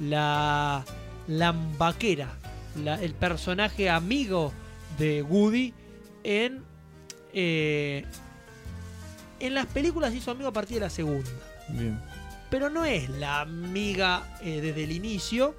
[0.00, 0.84] la,
[1.28, 2.28] la vaquera,
[2.82, 4.52] la- el personaje amigo
[4.98, 5.72] de Woody
[6.24, 6.62] en,
[7.32, 8.04] eh,
[9.40, 11.30] en las películas hizo amigo a partir de la segunda.
[11.68, 11.98] Bien.
[12.52, 15.56] Pero no es la amiga eh, desde el inicio,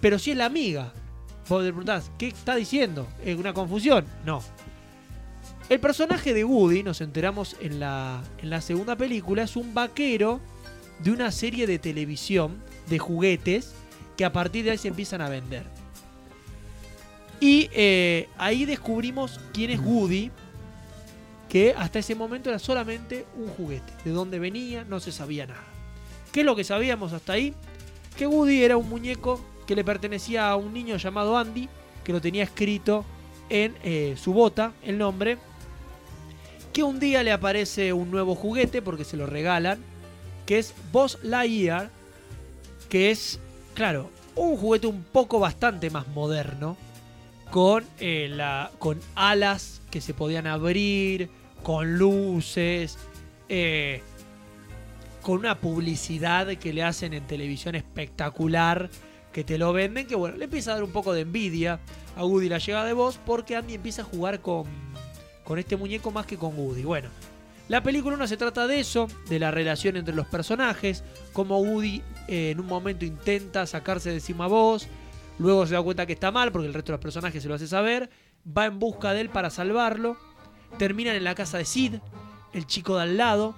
[0.00, 0.92] pero sí es la amiga.
[1.48, 3.08] Vos te preguntás, ¿qué está diciendo?
[3.24, 4.06] ¿Es una confusión?
[4.24, 4.44] No.
[5.68, 10.40] El personaje de Woody, nos enteramos en la, en la segunda película, es un vaquero
[11.00, 13.74] de una serie de televisión de juguetes
[14.16, 15.64] que a partir de ahí se empiezan a vender.
[17.40, 20.30] Y eh, ahí descubrimos quién es Woody,
[21.50, 23.92] que hasta ese momento era solamente un juguete.
[24.04, 25.66] De dónde venía, no se sabía nada.
[26.32, 27.54] ¿Qué es lo que sabíamos hasta ahí?
[28.16, 31.68] Que Woody era un muñeco que le pertenecía a un niño llamado Andy,
[32.04, 33.04] que lo tenía escrito
[33.48, 35.38] en eh, su bota, el nombre.
[36.72, 39.80] Que un día le aparece un nuevo juguete porque se lo regalan,
[40.46, 41.90] que es Boss Lightyear,
[42.88, 43.40] que es,
[43.74, 46.76] claro, un juguete un poco bastante más moderno,
[47.50, 48.38] con, eh,
[48.78, 51.28] con alas que se podían abrir,
[51.62, 52.98] con luces,
[53.48, 54.02] eh,
[55.22, 58.90] con una publicidad que le hacen en televisión espectacular,
[59.32, 61.80] que te lo venden, que bueno, le empieza a dar un poco de envidia
[62.16, 64.64] a Woody la llegada de voz, porque Andy empieza a jugar con,
[65.44, 66.82] con este muñeco más que con Woody.
[66.82, 67.08] Bueno,
[67.68, 72.02] la película no se trata de eso, de la relación entre los personajes, como Woody
[72.26, 74.88] eh, en un momento intenta sacarse de encima a Buzz,
[75.38, 77.54] luego se da cuenta que está mal porque el resto de los personajes se lo
[77.54, 78.10] hace saber,
[78.46, 80.16] va en busca de él para salvarlo,
[80.78, 81.96] terminan en la casa de Sid,
[82.52, 83.54] el chico de al lado,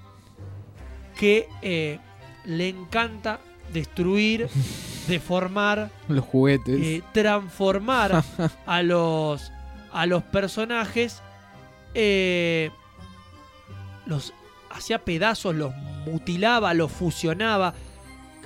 [1.16, 1.98] que eh,
[2.44, 3.40] le encanta
[3.72, 4.48] destruir,
[5.08, 6.80] deformar, Los juguetes.
[6.80, 8.22] eh, transformar
[8.66, 9.50] a los
[9.92, 11.20] a los personajes
[11.94, 12.70] eh,
[14.06, 14.32] los
[14.70, 15.74] hacía pedazos los
[16.06, 17.74] mutilaba los fusionaba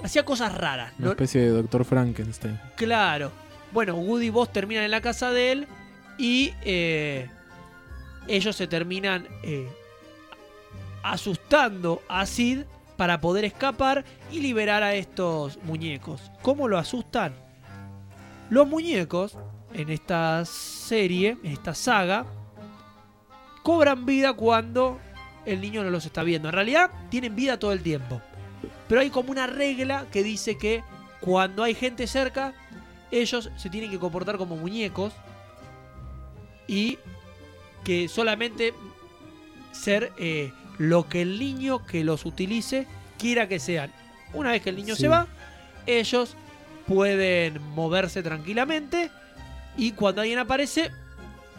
[0.02, 1.10] hacía cosas raras Una ¿no?
[1.12, 2.58] especie de Doctor Frankenstein.
[2.76, 3.30] claro
[3.72, 5.68] bueno Woody y Buzz terminan en la casa de él
[6.18, 6.52] y
[8.28, 9.68] ellos se terminan eh,
[11.02, 12.60] asustando a Sid
[12.96, 16.30] para poder escapar y liberar a estos muñecos.
[16.42, 17.34] ¿Cómo lo asustan?
[18.50, 19.36] Los muñecos
[19.74, 22.24] en esta serie, en esta saga,
[23.62, 24.98] cobran vida cuando
[25.44, 26.48] el niño no los está viendo.
[26.48, 28.20] En realidad tienen vida todo el tiempo.
[28.88, 30.82] Pero hay como una regla que dice que
[31.20, 32.54] cuando hay gente cerca,
[33.10, 35.12] ellos se tienen que comportar como muñecos
[36.66, 36.98] y
[37.86, 38.74] que solamente
[39.70, 42.84] ser eh, lo que el niño que los utilice
[43.16, 43.92] quiera que sean.
[44.34, 45.02] Una vez que el niño Sí.
[45.02, 45.28] se va,
[45.86, 46.34] ellos
[46.88, 49.08] pueden moverse tranquilamente
[49.76, 50.90] y cuando alguien aparece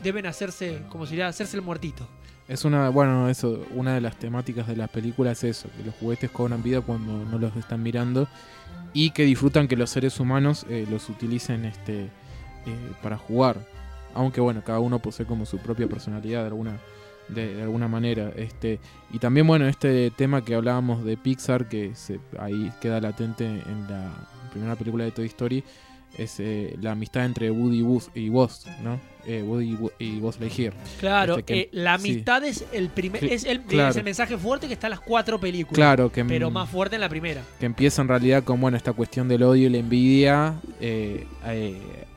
[0.04, 2.06] deben hacerse, como si hacerse el muertito.
[2.50, 5.96] Es una, bueno, eso, una de las temáticas de la película es eso, que los
[5.96, 8.28] juguetes cobran vida cuando no los están mirando
[8.92, 12.10] y que disfrutan que los seres humanos eh, los utilicen este eh,
[13.02, 13.77] para jugar.
[14.18, 16.78] Aunque bueno, cada uno posee como su propia personalidad de alguna
[17.30, 18.32] de, de alguna manera.
[18.36, 18.80] Este,
[19.12, 23.86] y también bueno, este tema que hablábamos de Pixar, que se, ahí queda latente en
[23.90, 24.12] la
[24.52, 25.64] primera película de Toy Story,
[26.18, 28.98] es eh, la amistad entre Woody y Buzz, y Buzz, ¿no?
[29.26, 30.74] Eh, Woody y Bu- y Buzz Lightyear.
[31.02, 32.12] Claro, Este que- eh, la sí.
[32.12, 33.90] amistad es el primer es el, claro.
[33.90, 35.76] es el mensaje fuerte que está en las cuatro películas.
[35.76, 37.44] Claro, que Pero más fuerte en la primera.
[37.60, 41.28] que empieza en realidad con bueno esta cuestión del odio y la envidia eh,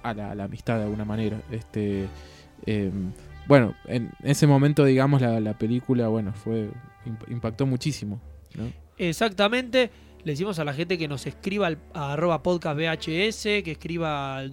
[0.02, 2.06] a, la, a la amistad de alguna manera este
[2.66, 2.90] eh,
[3.46, 6.68] bueno en ese momento digamos la, la película bueno fue
[7.06, 8.20] imp- impactó muchísimo
[8.54, 8.64] ¿no?
[8.98, 9.90] Exactamente.
[10.24, 14.36] Le decimos a la gente que nos escriba al a arroba podcast VHS, que escriba
[14.36, 14.50] al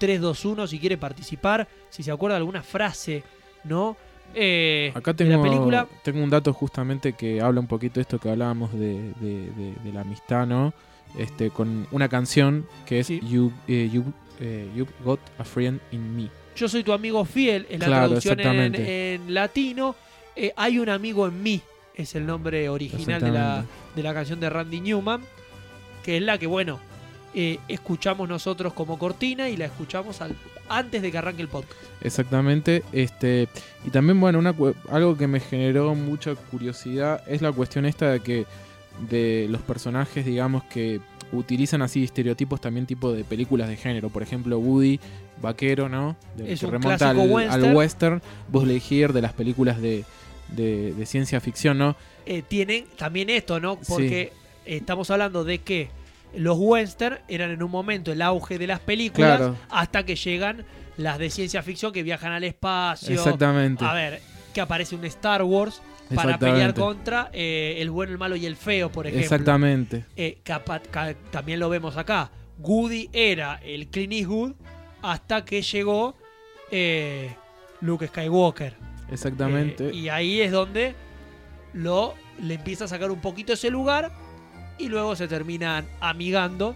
[0.00, 3.22] 2664-875-321 si quiere participar, si se acuerda de alguna frase,
[3.64, 3.96] ¿no?
[4.34, 5.86] Eh, acá de la tengo película.
[6.02, 9.74] tengo un dato justamente que habla un poquito de esto que hablábamos de, de- de-
[9.84, 10.72] de la amistad no
[11.18, 13.20] este con una canción que es Sí.
[13.22, 14.04] you, eh, you,
[14.40, 18.06] eh, You've Got a Friend in Me Yo soy tu amigo fiel, en la Claro,
[18.08, 19.94] traducción en, latino.
[20.36, 21.60] eh, hay un amigo en mí,
[21.94, 23.64] es el nombre original de la,
[23.96, 25.22] de la canción de Randy Newman,
[26.04, 26.78] que es la que, bueno,
[27.34, 30.36] eh, escuchamos nosotros como cortina y la escuchamos al-
[30.68, 31.72] antes de que arranque el podcast.
[32.02, 33.48] Exactamente, este
[33.86, 34.54] y también bueno, una
[34.90, 38.44] algo que me generó mucha curiosidad es la cuestión esta de que
[39.08, 41.00] de los personajes, digamos que
[41.32, 45.00] utilizan así estereotipos también tipo de películas de género, por ejemplo, Woody
[45.40, 46.14] vaquero, ¿no?
[46.36, 47.76] De- Es que un remonta al, clásico al western.
[47.76, 50.04] western, Buzz Lightyear de las películas de,
[50.48, 51.96] de- de ciencia ficción, ¿no?
[52.26, 53.76] Eh, tienen también esto, ¿no?
[53.80, 53.86] Sí.
[53.88, 54.32] Porque
[54.66, 55.88] estamos hablando de que
[56.36, 59.56] los western eran en un momento el auge de las películas Claro.
[59.70, 60.64] hasta que llegan
[60.98, 63.14] las de ciencia ficción que viajan al espacio.
[63.14, 63.84] Exactamente.
[63.84, 64.20] A ver,
[64.54, 65.80] que aparece un Star Wars
[66.16, 69.22] para pelear contra eh, el bueno, el malo y el feo, por ejemplo.
[69.24, 70.04] Exactamente.
[70.16, 72.30] Eh, capa- ca- también lo vemos acá.
[72.58, 74.52] Woody era el Clint Eastwood
[75.02, 76.14] hasta que llegó
[76.70, 77.34] eh,
[77.80, 78.74] Luke Skywalker.
[79.10, 79.92] Exactamente.
[79.94, 80.94] Y ahí es donde
[81.74, 84.10] lo le empieza a sacar un poquito ese lugar
[84.78, 86.74] y luego se terminan amigando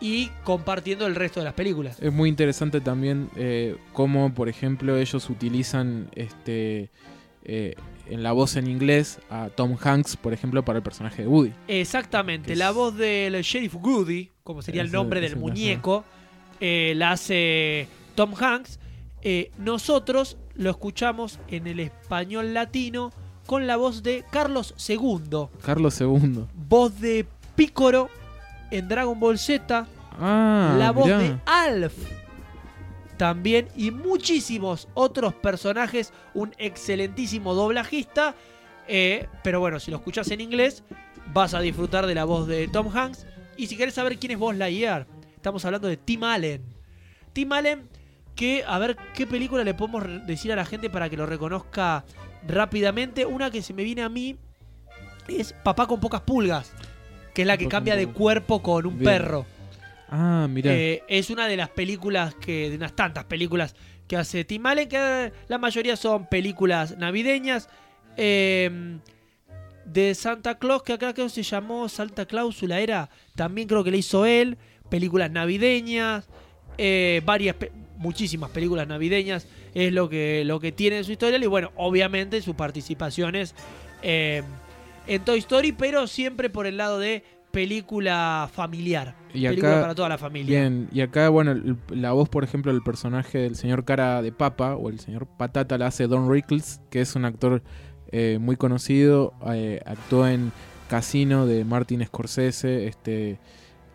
[0.00, 1.98] y compartiendo el resto de las películas.
[2.00, 6.90] Es muy interesante también eh, cómo, por ejemplo, ellos utilizan este
[7.44, 7.74] eh,
[8.08, 11.52] en la voz en inglés a Tom Hanks, por ejemplo, para el personaje de Woody.
[11.68, 16.04] Exactamente, Es- la voz del Sheriff Goody, como sería el nombre del muñeco,
[16.60, 18.78] eh, la hace Tom Hanks.
[19.22, 23.10] Eh, nosotros lo escuchamos en el español latino
[23.46, 26.44] con la voz de Carlos II, Carlos II.
[26.68, 27.26] voz de
[27.56, 28.08] Pícoro
[28.70, 29.86] en Dragon Ball Z,
[30.20, 31.18] Ah, la voz mirá.
[31.18, 31.94] de Alf
[33.16, 38.34] también y muchísimos otros personajes, un excelentísimo doblajista,
[38.88, 40.82] eh, pero bueno, si lo escuchas en inglés
[41.32, 44.38] vas a disfrutar de la voz de Tom Hanks y si querés saber quién es
[44.38, 46.62] Buzz Lightyear, estamos hablando de Tim Allen.
[47.32, 47.88] Tim Allen
[48.34, 52.04] que a ver qué película le podemos decir a la gente para que lo reconozca
[52.46, 54.36] rápidamente, una que se me viene a mí
[55.28, 56.72] es Papá con pocas pulgas,
[57.32, 59.04] que es la que cambia de cuerpo con un Bien.
[59.04, 59.46] perro.
[60.16, 60.48] Ah.
[60.56, 63.74] Eh, es una de las películas que, de unas tantas películas
[64.06, 67.68] que hace Tim Allen, que la mayoría son películas navideñas.
[68.16, 68.98] Eh,
[69.84, 73.90] de Santa Claus, que acá creo que se llamó Santa Cláusula, era, también creo que
[73.90, 74.56] le hizo él,
[74.88, 76.28] películas navideñas,
[76.78, 77.56] eh, varias,
[77.96, 82.40] muchísimas películas navideñas, es lo que, lo que tiene en su historia, y bueno, obviamente
[82.40, 83.54] sus participaciones
[84.02, 84.42] eh,
[85.06, 89.94] en Toy Story, pero siempre por el lado de película familiar, Y película acá- para
[89.94, 90.60] toda la familia.
[90.60, 94.32] Bien, y acá, bueno, el- la voz, por ejemplo, del personaje del señor Cara de
[94.32, 97.62] Papa o el señor Patata la hace Don Rickles, que es un actor
[98.16, 99.32] eh, muy conocido.
[99.52, 100.52] eh, actuó en
[100.88, 103.40] Casino de Martin Scorsese este,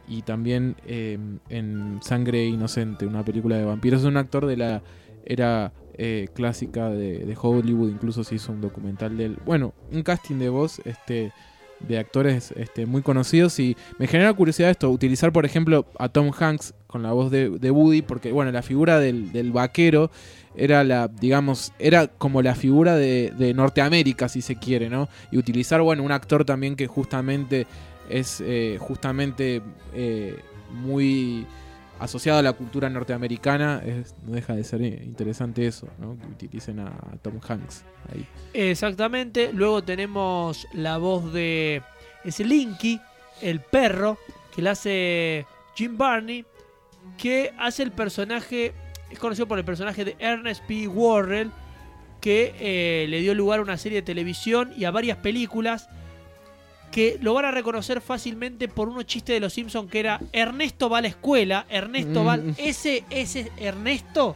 [0.09, 1.17] y también eh,
[1.49, 4.01] en Sangre Inocente, una película de vampiros.
[4.01, 4.81] Es un actor de la
[5.25, 9.37] era eh, clásica de, de Hollywood, incluso se hizo un documental de él.
[9.45, 11.31] Bueno, un casting de voz este,
[11.79, 16.31] de actores este, muy conocidos y me genera curiosidad esto, utilizar por ejemplo a Tom
[16.37, 20.11] Hanks con la voz de, de Woody, porque bueno, la figura del, del vaquero
[20.55, 25.07] era la, digamos, era como la figura de, de Norteamérica, si se quiere, ¿no?
[25.31, 27.67] Y utilizar, bueno, un actor también que justamente
[28.09, 29.61] es eh, justamente
[29.93, 30.37] eh,
[30.71, 31.45] muy
[31.99, 33.81] asociado a la cultura norteamericana,
[34.25, 36.17] no deja de ser interesante eso, ¿no?
[36.17, 38.25] Que utilicen a, Tom Hanks ahí.
[38.53, 39.51] Exactamente.
[39.53, 41.81] Luego tenemos la voz de
[42.27, 42.99] Slinky,
[43.41, 44.17] el perro,
[44.55, 46.45] que la hace Jim Barney,
[47.17, 48.73] que hace el personaje,
[49.11, 50.87] es conocido por el personaje de Ernest P.
[50.87, 51.51] Worrell,
[52.21, 55.89] que eh, le dio lugar a una serie de televisión y a varias películas
[56.91, 60.89] que lo van a reconocer fácilmente por unos chistes de los Simpsons que era Ernesto
[60.89, 62.33] va a la escuela, Ernesto va...
[62.33, 62.43] al-".
[62.43, 62.55] Mm.
[62.57, 64.35] Ese, ese Ernesto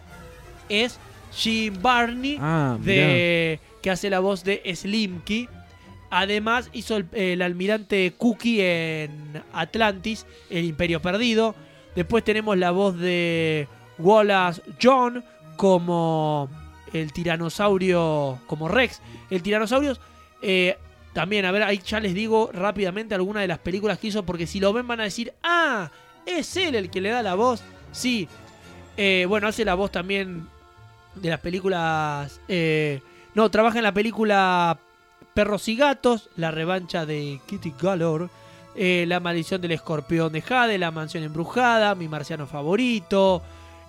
[0.69, 0.99] es
[1.35, 5.49] Jim Barney Ah, de que hace la voz de Slimky.
[6.09, 11.55] Además hizo el, el almirante Cookie en Atlantis, el Imperio Perdido.
[11.95, 15.23] Después tenemos la voz de Wallace John
[15.57, 16.49] como
[16.93, 19.01] el tiranosaurio, como Rex.
[19.31, 19.97] El tiranosaurio,
[20.41, 20.77] eh,
[21.13, 24.47] también, a ver, ahí ya les digo rápidamente algunas de las películas que hizo, porque
[24.47, 25.91] si lo ven van a decir, ah,
[26.25, 27.61] es él el que le da la voz.
[27.91, 28.27] Sí,
[28.95, 30.47] Eh, bueno, hace la voz también
[31.15, 32.39] de las películas.
[32.47, 33.01] eh,
[33.33, 34.77] no, trabaja en la película
[35.33, 38.27] Perros y Gatos, La revancha de Kitty Galore,
[38.75, 43.41] eh, La maldición del escorpión de Jade, La mansión embrujada, Mi marciano favorito,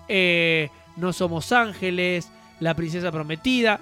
[0.07, 3.79] eh, No somos ángeles, La princesa prometida,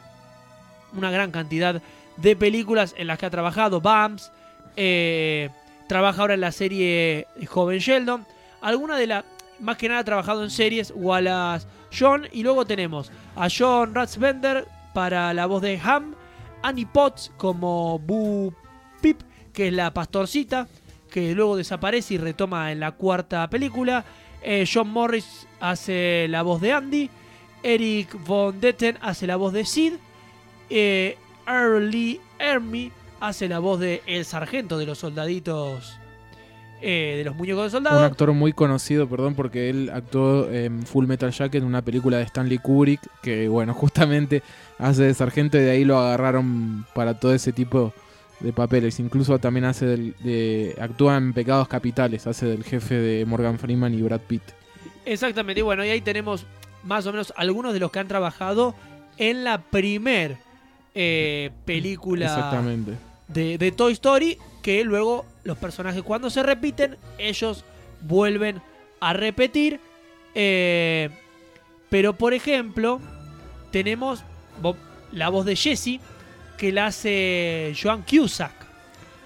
[0.93, 1.81] una gran cantidad
[2.17, 4.31] de películas en las que ha trabajado, Bams,
[4.75, 5.49] eh,
[5.87, 8.25] trabaja ahora en la serie Joven Sheldon,
[8.61, 9.25] alguna de las,
[9.59, 14.67] más que nada ha trabajado en series, Wallace John, y luego tenemos a John Ratzbender
[14.93, 16.15] para la voz de Ham,
[16.61, 18.53] Annie Potts como Boo
[19.01, 19.21] Pip,
[19.53, 20.67] que es la pastorcita,
[21.11, 24.03] que luego desaparece y retoma en la cuarta película.
[24.41, 27.09] Eh, John Morris hace la voz de Andy.
[27.61, 29.93] Eric Von Detten hace la voz de Sid.
[30.69, 35.97] Eh, Early Ermy hace la voz de El Sargento de los soldaditos.
[36.85, 37.97] eh, de los muñecos de soldado.
[37.97, 42.23] Un actor muy conocido, perdón, porque él actuó en Full Metal Jacket, una película de
[42.23, 44.43] Stanley Kubrick, que bueno, justamente
[44.77, 47.93] hace de sargento y de ahí lo agarraron para todo ese tipo
[48.41, 48.99] de papeles.
[48.99, 53.93] Incluso también hace del, de, actúa en Pecados Capitales, hace del jefe de Morgan Freeman
[53.93, 54.43] y Brad Pitt.
[55.05, 56.45] Exactamente, y bueno, y ahí tenemos
[56.83, 58.75] más o menos algunos de los que han trabajado
[59.17, 60.35] en la primer
[60.95, 62.93] eh, película Exactamente.
[63.27, 67.65] de, de Toy Story, que luego los personajes cuando se repiten, ellos
[68.01, 68.61] vuelven
[68.99, 69.79] a repetir.
[70.35, 71.09] Eh,
[71.89, 72.99] pero por ejemplo,
[73.71, 74.23] tenemos
[75.11, 75.99] la voz de Jesse,
[76.57, 78.53] que la hace Joan Cusack.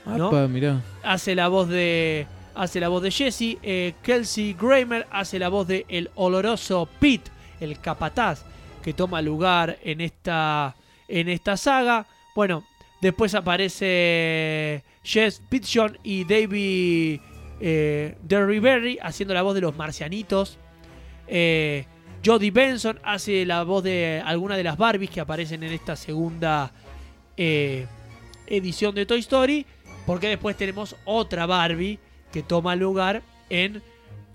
[0.06, 0.28] ¿no?
[0.28, 0.82] Apa, mirá.
[1.04, 2.28] Hace la voz de.
[2.56, 3.58] Hace la voz de Jesse.
[3.62, 8.44] Eh, Kelsey Grammer hace la voz de el oloroso Pete, el capataz,
[8.84, 10.76] que toma lugar en esta.
[11.08, 12.06] En esta saga.
[12.36, 12.64] Bueno,
[13.02, 17.20] después aparece Jess Pitchon y David
[17.60, 20.58] eh, Derryberry haciendo la voz de los marcianitos.
[21.28, 21.86] Eh,
[22.26, 26.72] Jodie Benson hace la voz de alguna de las Barbies que aparecen en esta segunda
[27.38, 27.86] eh,
[28.48, 29.66] edición de Toy Story.
[30.06, 32.00] Porque después tenemos otra Barbie
[32.32, 33.82] que toma lugar en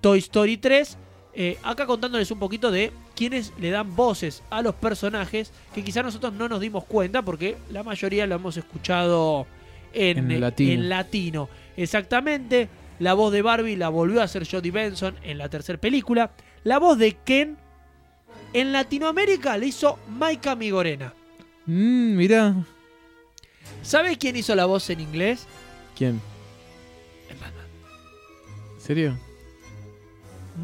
[0.00, 0.98] Toy Story 3.
[1.34, 6.04] Eh, acá contándoles un poquito de quienes le dan voces a los personajes que quizás
[6.04, 9.46] nosotros no nos dimos cuenta porque la mayoría lo hemos escuchado
[9.92, 10.72] en, En eh, latino.
[10.72, 11.48] en latino.
[11.76, 12.68] Exactamente.
[12.98, 16.32] La voz de Barbie la volvió a hacer Jodie Benson en la tercera película.
[16.64, 17.56] La voz de Ken
[18.52, 21.12] en Latinoamérica le hizo Maika Migorena.
[21.66, 22.54] Mm, mirá.
[23.82, 25.46] ¿Sabes quién hizo la voz en inglés?
[25.96, 26.20] ¿Quién?
[27.30, 29.18] ¿En serio?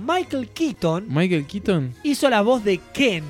[0.07, 1.95] Michael Keaton ¿Michael Keaton?
[2.03, 3.25] hizo la voz de Ken.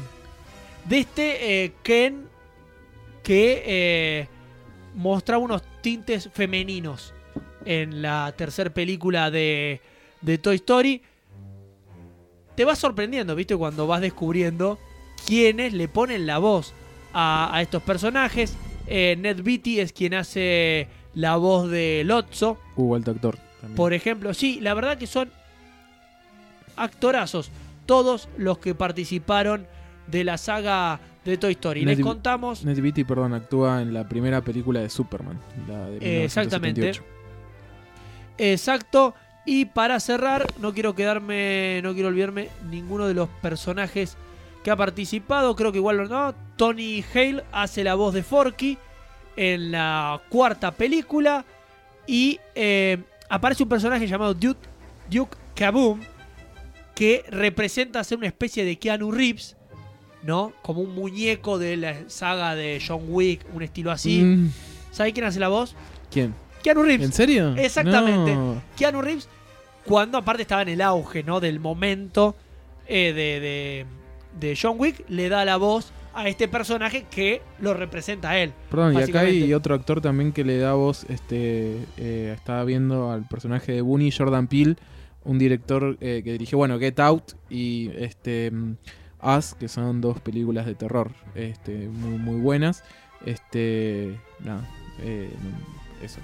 [0.86, 2.24] De este eh, Ken
[3.22, 4.28] que eh,
[4.94, 7.12] mostraba unos tintes femeninos
[7.64, 9.80] en la tercera película de,
[10.22, 11.02] de Toy Story.
[12.56, 13.54] Te vas sorprendiendo, ¿viste?
[13.56, 14.78] Cuando vas descubriendo
[15.26, 16.72] quiénes le ponen la voz
[17.12, 18.56] a, a estos personajes.
[18.86, 22.59] Eh, Ned Beatty es quien hace la voz de Lotso.
[22.76, 23.36] Uh, alto actor.
[23.61, 23.76] también.
[23.76, 25.30] Por ejemplo, sí, la verdad que son
[26.79, 27.51] actorazos
[27.87, 29.66] todos los que participaron
[30.07, 31.85] de la saga de Toy Story.
[31.85, 35.39] Les contamos Ned Beatty, perdón, actúa en la primera película de Superman.
[35.66, 36.81] La de Eh, exactamente.
[36.81, 37.03] 1978.
[38.39, 39.14] exacto
[39.45, 44.16] y para cerrar, no quiero quedarme, no quiero olvidarme ninguno de los personajes
[44.62, 46.35] que ha participado, creo que igual no.
[46.57, 48.76] Tony Hale hace la voz de Forky
[49.37, 51.45] en la cuarta película
[52.07, 52.99] y eh,
[53.31, 54.61] aparece un personaje llamado Duke,
[55.11, 56.01] Duke Kaboom
[56.99, 59.57] que representa ser una especie de Keanu Reeves,
[60.24, 60.53] ¿no?
[60.62, 64.20] Como un muñeco de la saga de John Wick, un estilo así.
[64.20, 64.51] Mm,
[64.90, 65.76] ¿Sabe quién hace la voz?
[66.11, 66.34] ¿Quién?
[66.61, 67.07] Keanu Reeves.
[67.07, 67.55] ¿En serio?
[67.55, 68.34] Exactamente.
[68.34, 68.61] No.
[68.76, 69.28] Keanu Reeves,
[69.84, 71.38] cuando aparte estaba en el auge, ¿no?
[71.38, 72.34] Del momento
[72.88, 73.86] eh, de, de,
[74.40, 78.53] de John Wick, le da la voz a este personaje que lo representa a él.
[78.70, 83.12] Perdón, y acá hay otro actor también que le da voz, este, eh, estaba viendo
[83.12, 84.74] al personaje de Bunny, Jordan Peele,
[85.29, 88.51] un director eh, que dirigió, bueno, Get Out y este
[89.22, 92.83] Us, que son dos películas de terror, este, muy, muy buenas.
[93.26, 94.66] Este, nada,
[95.03, 95.29] eh,
[96.03, 96.20] eso.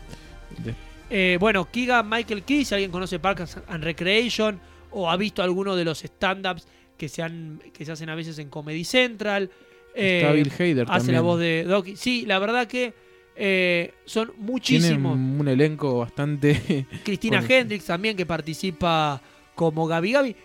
[1.11, 4.59] Eh, bueno, Keegan Michael Key, si alguien conoce Parks and Recreation
[4.91, 8.39] o ha visto alguno de los stand-ups que se, han, que se hacen a veces
[8.39, 9.51] en Comedy Central.
[9.95, 11.15] está Bill Hader hace también.
[11.15, 11.97] la voz de Doki.
[11.97, 12.95] Sí, la verdad que
[13.37, 15.15] eh, son muchísimos.
[15.15, 16.87] un, un elenco bastante...
[17.05, 17.43] Cristina.
[17.47, 19.21] Hendricks también, que participa
[19.55, 20.37] como Gabi Gabi.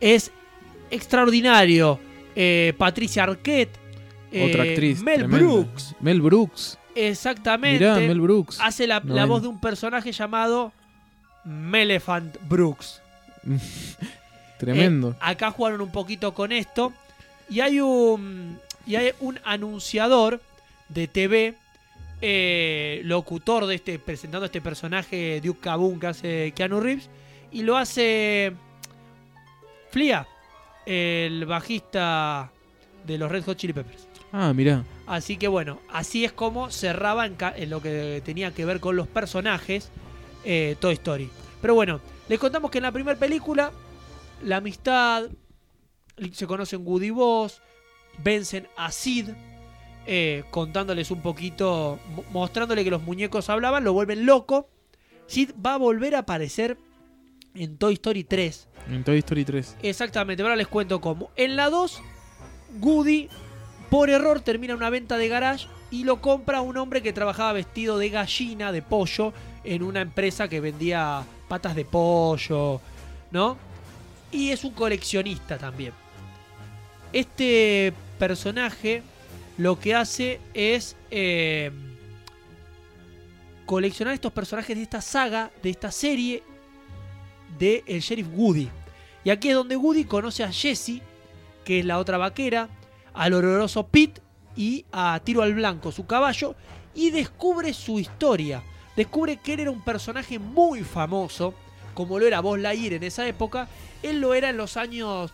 [0.00, 0.30] Es
[0.90, 1.98] extraordinario.
[2.34, 3.76] Eh, Patricia Arquette.
[4.32, 5.02] eh, otra actriz.
[5.02, 5.38] Mel tremenda.
[5.46, 5.94] Brooks.
[6.00, 6.78] Mel Brooks.
[6.94, 7.78] Exactamente.
[7.78, 8.58] Mirá, Mel Brooks.
[8.60, 9.28] hace la, No la ven.
[9.30, 10.72] voz de un personaje llamado
[11.44, 13.00] Melephant Brooks.
[14.58, 15.10] Tremendo.
[15.12, 16.92] Eh, acá jugaron un poquito con esto.
[17.48, 20.40] Y hay un, y hay un anunciador
[20.88, 21.54] de TV,
[22.22, 27.10] eh, locutor de este, presentando este personaje Duke Kaboom que hace Keanu Reeves.
[27.50, 28.54] Y lo hace
[29.90, 30.26] Flia,
[30.86, 32.50] el bajista
[33.06, 34.06] de los Red Hot Chili Peppers.
[34.32, 34.84] ah, mirá.
[35.06, 38.96] Así que bueno, así es como cerraba en, en lo que tenía que ver con
[38.96, 39.90] los personajes
[40.44, 41.28] eh, Toy Story.
[41.60, 43.72] Pero bueno, les contamos que en la primera película,
[44.42, 45.28] la amistad,
[46.32, 47.60] se conocen Woody y Buzz,
[48.18, 49.30] vencen a Sid,
[50.06, 54.68] eh, contándoles un poquito, mo- mostrándole que los muñecos hablaban, lo vuelven loco.
[55.26, 56.76] Sid va a volver a aparecer
[57.54, 58.68] en Toy Story 3.
[58.90, 59.76] En Toy Story 3.
[59.82, 61.30] Exactamente, ahora les cuento cómo.
[61.36, 62.00] En la 2,
[62.80, 63.28] Goody,
[63.90, 67.98] por error, termina una venta de garage y lo compra un hombre que trabajaba vestido
[67.98, 69.32] de gallina, de pollo,
[69.64, 72.80] en una empresa que vendía patas de pollo,
[73.30, 73.56] ¿no?
[74.32, 75.92] Y es un coleccionista también.
[77.12, 79.02] Este personaje
[79.58, 81.70] lo que hace es eh,
[83.66, 86.42] coleccionar estos personajes de esta saga, de esta serie
[87.58, 88.68] de el sheriff Woody.
[89.24, 91.02] Y aquí es donde Woody conoce a Jessie,
[91.64, 92.68] que es la otra vaquera,
[93.14, 94.20] al oloroso Pete
[94.56, 96.54] y a Tiro al Blanco, su caballo,
[96.94, 98.62] y descubre su historia.
[98.96, 101.54] Descubre que él era un personaje muy famoso,
[101.94, 103.68] como lo era Buzz Lightyear en esa época.
[104.02, 105.30] Él lo era en los años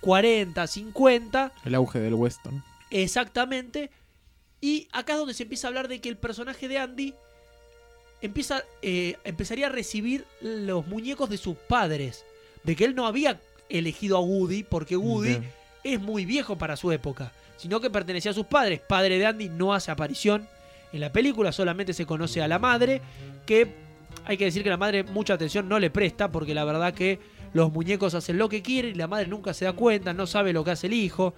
[0.00, 2.62] 40, 50, El auge del western.
[2.90, 3.90] Exactamente.
[4.60, 7.14] Y acá es donde se empieza a hablar de que el personaje de Andy
[8.20, 12.24] empieza, eh, empezaría a recibir los muñecos de sus padres.
[12.64, 15.38] De que él no había elegido a Woody porque Woody
[15.84, 18.80] es muy viejo para su época, sino que pertenecía a sus padres.
[18.80, 20.46] Padre de Andy no hace aparición
[20.92, 23.00] en la película, solamente se conoce a la madre,
[23.46, 23.68] que
[24.24, 27.18] hay que decir que la madre mucha atención no le presta, porque la verdad que
[27.52, 30.52] los muñecos hacen lo que quieren y la madre nunca se da cuenta, no sabe
[30.52, 31.34] lo que hace el hijo.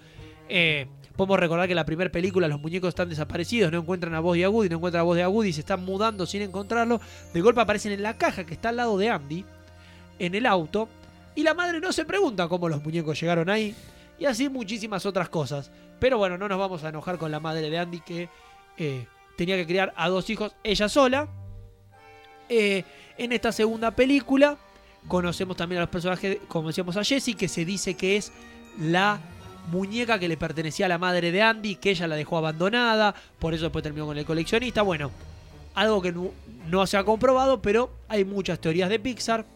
[0.48, 0.86] Eh,
[1.16, 4.36] podemos recordar que en la primera película los muñecos están desaparecidos, no encuentran a voz
[4.36, 7.00] de Woody, no encuentran a voz de Woody, se están mudando sin encontrarlo.
[7.32, 9.44] De golpe aparecen en la caja que está al lado de Andy,
[10.18, 10.88] en el auto,
[11.34, 13.74] y la madre no se pregunta cómo los muñecos llegaron ahí,
[14.18, 15.70] y así muchísimas otras cosas.
[15.98, 18.28] Pero bueno, no nos vamos a enojar con la madre de Andy que
[18.76, 19.06] eh,
[19.36, 21.28] tenía que criar a dos hijos ella sola.
[22.48, 22.84] Eh,
[23.18, 24.58] en esta segunda película
[25.08, 28.32] conocemos también a los personajes, como decíamos a Jessie, que se dice que es
[28.78, 29.20] la
[29.70, 33.54] muñeca que le pertenecía a la madre de Andy, que ella la dejó abandonada, por
[33.54, 34.82] eso después terminó con el coleccionista.
[34.82, 35.10] Bueno,
[35.74, 36.30] algo que no,
[36.68, 39.46] no se ha comprobado, pero hay muchas teorías de Pixar.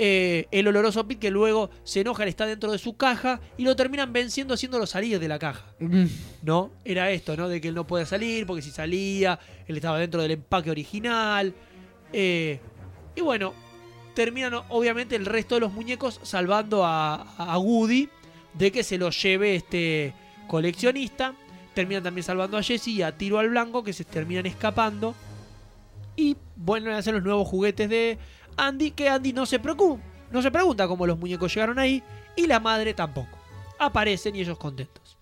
[0.00, 3.64] Eh, el oloroso Pete que luego se enoja, él está dentro de su caja y
[3.64, 5.64] lo terminan venciendo haciéndolo salir de la caja.
[6.42, 6.70] ¿no?
[6.84, 7.48] Era esto, ¿no?
[7.48, 11.52] De que él no puede salir, porque si salía, él estaba dentro del empaque original.
[12.12, 12.60] Eh,
[13.16, 13.54] y bueno,
[14.14, 18.08] terminan obviamente el resto de los muñecos salvando a, a Woody
[18.54, 20.14] de que se lo lleve este
[20.46, 21.34] coleccionista.
[21.74, 25.14] Terminan también salvando a Jesse y a Tiro al Blanco, que se terminan escapando.
[26.16, 28.18] Y vuelven a hacer los nuevos juguetes de
[28.56, 32.02] Andy, que Andy no se preocupa, no se pregunta cómo los muñecos llegaron ahí,
[32.34, 33.38] y la madre tampoco.
[33.78, 35.16] Aparecen y ellos contentos.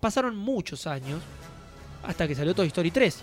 [0.00, 1.20] Pasaron muchos años
[2.02, 3.20] hasta que salió Toy Story 3.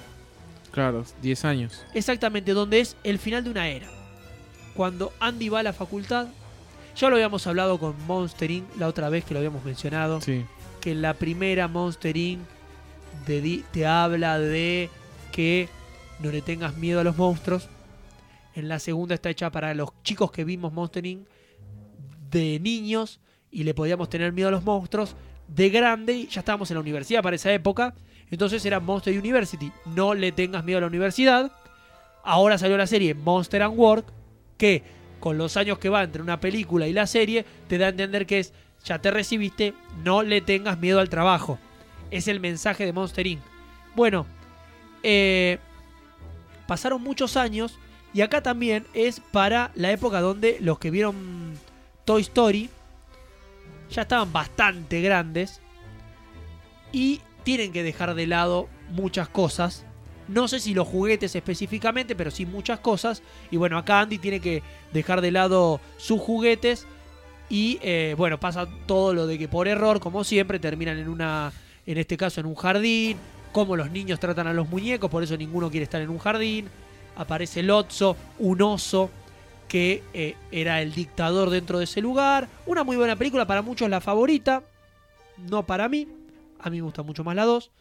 [0.71, 1.83] Claro, 10 años.
[1.93, 3.87] Exactamente, donde es el final de una era.
[4.75, 6.27] Cuando Andy va a la facultad,
[6.99, 8.75] ya lo habíamos hablado con Monster Inc.
[8.77, 10.45] la otra vez que lo habíamos mencionado, Sí.
[10.81, 12.41] que en la primera Monster Inc.
[13.25, 14.89] te, habla de
[15.31, 15.69] que
[16.19, 17.69] no le tengas miedo a los monstruos.
[18.53, 21.25] En la segunda está hecha para los chicos que vimos Monster Inc.
[22.29, 25.15] de niños y le podíamos tener miedo a los monstruos.
[25.47, 27.95] De grande, y ya estábamos en la universidad para esa época,
[28.29, 29.71] entonces era Monster University.
[29.85, 31.51] No le tengas miedo a la universidad.
[32.23, 34.05] Ahora salió la serie Monster and Work,
[34.57, 37.89] que con los años que va entre una película y la serie, te da a
[37.89, 38.53] entender que es,
[38.83, 41.59] ya te recibiste, no le tengas miedo al trabajo.
[42.11, 43.41] Es el mensaje de Monster Inc.
[43.95, 44.25] Bueno,
[45.03, 45.59] eh,
[46.67, 47.77] pasaron muchos años
[48.13, 51.53] y acá también es para la época donde los que vieron
[52.05, 52.69] Toy Story
[53.91, 55.61] ya estaban bastante grandes
[56.91, 59.85] y tienen que dejar de lado muchas cosas.
[60.29, 63.23] No sé si los juguetes específicamente, pero sí muchas cosas.
[63.49, 64.61] Y bueno, acá Andy tiene que
[64.93, 66.85] dejar de lado sus juguetes.
[67.49, 71.51] Y eh, bueno, pasa todo lo de que por error, como siempre, terminan en una,
[71.87, 73.17] en este caso en un jardín.
[73.51, 76.69] Como los niños tratan a los muñecos, por eso ninguno quiere estar en un jardín.
[77.15, 79.09] Aparece Lotso, un oso
[79.67, 82.47] que eh, era el dictador dentro de ese lugar.
[82.67, 84.61] Una muy buena película, para muchos la favorita.
[85.37, 86.07] No para mí.
[86.59, 87.71] A mí me gusta mucho más la 2.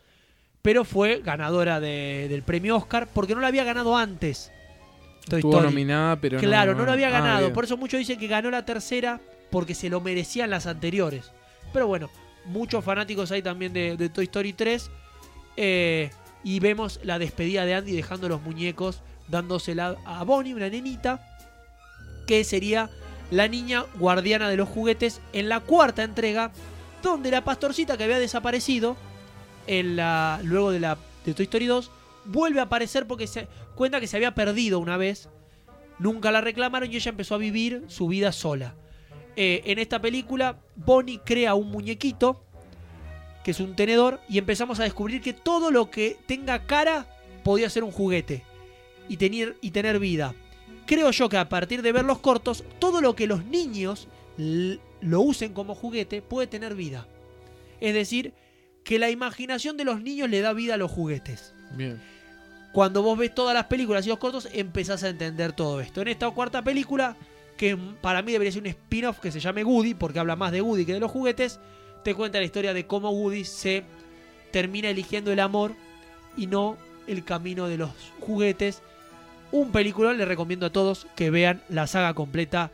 [0.62, 4.52] Pero fue ganadora de- del premio Oscar porque no la había ganado antes.
[5.28, 5.70] Toy Estuvo Story.
[5.72, 7.52] nominada, pero Claro, no lo había Ah, ganado.
[7.52, 11.30] Por eso muchos dicen que ganó la tercera porque se lo merecían las anteriores.
[11.72, 12.10] Pero bueno,
[12.46, 14.90] muchos fanáticos hay también de, de Toy Story 3.
[15.60, 16.10] eh,
[16.44, 21.20] y vemos la despedida de Andy dejando los muñecos, dándosela a Bonnie, una nenita,
[22.28, 22.88] que sería
[23.32, 26.52] la niña guardiana de los juguetes en la cuarta entrega,
[27.02, 28.96] donde la pastorcita que había desaparecido
[29.68, 31.90] luego de, la, de Toy Story 2
[32.24, 35.28] vuelve a aparecer porque se cuenta que se había perdido una vez
[35.98, 38.74] Nunca la reclamaron y ella empezó a vivir su vida sola.
[39.36, 42.40] Eh, en esta película, Bonnie crea un muñequito,
[43.44, 47.06] que es un tenedor, y empezamos a descubrir que todo lo que tenga cara
[47.44, 48.44] podía ser un juguete
[49.08, 50.34] y tener, y tener vida.
[50.86, 55.20] Creo yo que a partir de ver los cortos, todo lo que los niños lo
[55.20, 57.06] usen como juguete puede tener vida.
[57.80, 58.32] Es decir,
[58.88, 62.00] que la imaginación de los niños le da vida a los juguetes Bien.
[62.72, 66.00] cuando vos ves todas las películas y los cortos, empezás a entender todo esto.
[66.00, 67.14] En esta cuarta película,
[67.58, 70.62] que para mí debería ser un spin-off que se llame Woody, porque habla más de
[70.62, 71.60] Woody que de los juguetes,
[72.02, 73.84] te cuenta la historia de cómo Woody se
[74.52, 75.74] termina eligiendo el amor
[76.34, 78.80] y no el camino de los juguetes.
[79.52, 82.70] Un peliculón, le recomiendo a todos que vean la saga completa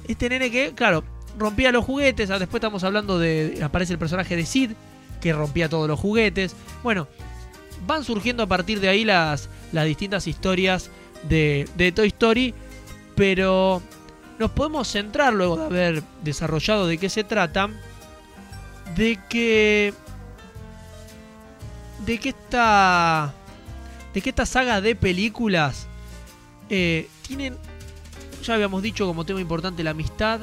[0.07, 1.03] este nene que, claro,
[1.37, 2.29] rompía los juguetes.
[2.29, 3.59] ah, Después estamos hablando de.
[3.63, 4.71] Aparece el personaje de Sid,
[5.21, 6.55] que rompía todos los juguetes.
[6.83, 7.07] Bueno,
[7.89, 10.91] van surgiendo a partir de ahí las, las distintas historias
[11.27, 12.53] de, de Toy Story.
[13.15, 13.81] Pero
[14.37, 17.69] nos podemos centrar luego de haber desarrollado de qué se trata.
[18.95, 19.93] De que.
[22.05, 23.33] De que esta.
[24.13, 25.87] De que esta saga de películas.
[26.69, 27.57] eh, tienen
[28.43, 30.39] ya habíamos dicho como tema importante la amistad.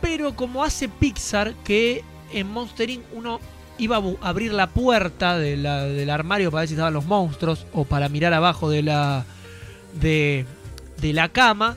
[0.00, 2.02] Pero como hace Pixar, que
[2.32, 3.04] en Monster Inc.
[3.12, 3.40] uno
[3.82, 8.08] iba a abrir la puerta del armario para ver si estaban los monstruos o para
[8.08, 9.24] mirar abajo de la,
[10.00, 10.46] de,
[11.00, 11.76] de la cama,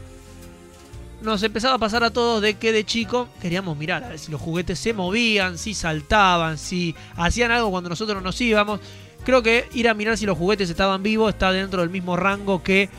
[1.22, 4.32] nos empezaba a pasar a todos de que de chico queríamos mirar a ver si
[4.32, 8.80] los juguetes se movían, si saltaban, si hacían algo cuando nosotros nos íbamos.
[9.24, 12.62] Creo que ir a mirar si los juguetes estaban vivos está dentro del mismo rango
[12.62, 12.90] que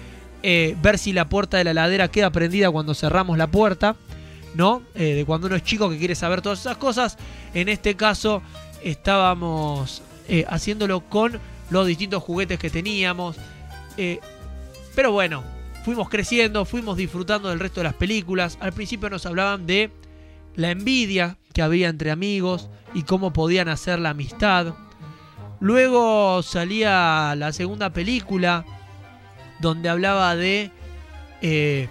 [0.43, 3.95] eh, ver si la puerta de la heladera queda prendida cuando cerramos la puerta,
[4.55, 4.83] ¿no?
[4.97, 7.17] Eh, de cuando uno es chico que quiere saber todas esas cosas.
[7.55, 8.43] En este caso
[8.83, 11.39] estábamos eh, haciéndolo con
[11.70, 13.37] los distintos juguetes que teníamos.
[13.97, 14.20] Eh,
[14.95, 15.43] pero bueno,
[15.85, 18.59] fuimos creciendo, fuimos disfrutando del resto de las películas.
[18.61, 19.91] Al principio nos hablaban de
[20.55, 24.74] la envidia que había entre amigos y cómo podían hacer la amistad.
[25.61, 28.64] Luego salía la segunda película
[29.61, 30.70] donde hablaba de
[31.41, 31.89] eh,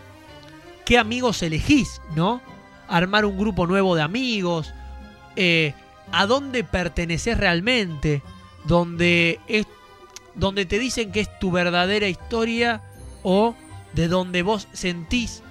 [0.85, 2.41] qué amigos elegís, ¿no?
[2.87, 4.71] Armar un grupo nuevo de amigos,
[6.11, 8.21] a dónde perteneces realmente,
[8.65, 9.65] donde, es,
[10.35, 12.81] donde te dicen que es tu verdadera historia
[13.23, 13.55] o
[13.93, 15.41] de donde vos sentís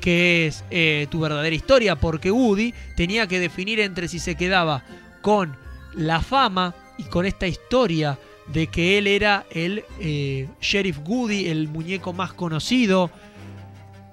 [0.00, 4.84] que es eh, tu verdadera historia, porque Woody tenía que definir entre si se quedaba
[5.22, 5.56] con
[5.94, 11.68] la fama y con esta historia de que él era el eh, Sheriff Woody, el
[11.68, 13.10] muñeco más conocido.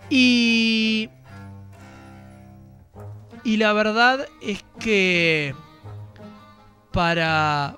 [0.10, 1.10] Y.
[3.44, 5.56] Y la verdad es que.
[6.96, 7.78] Para.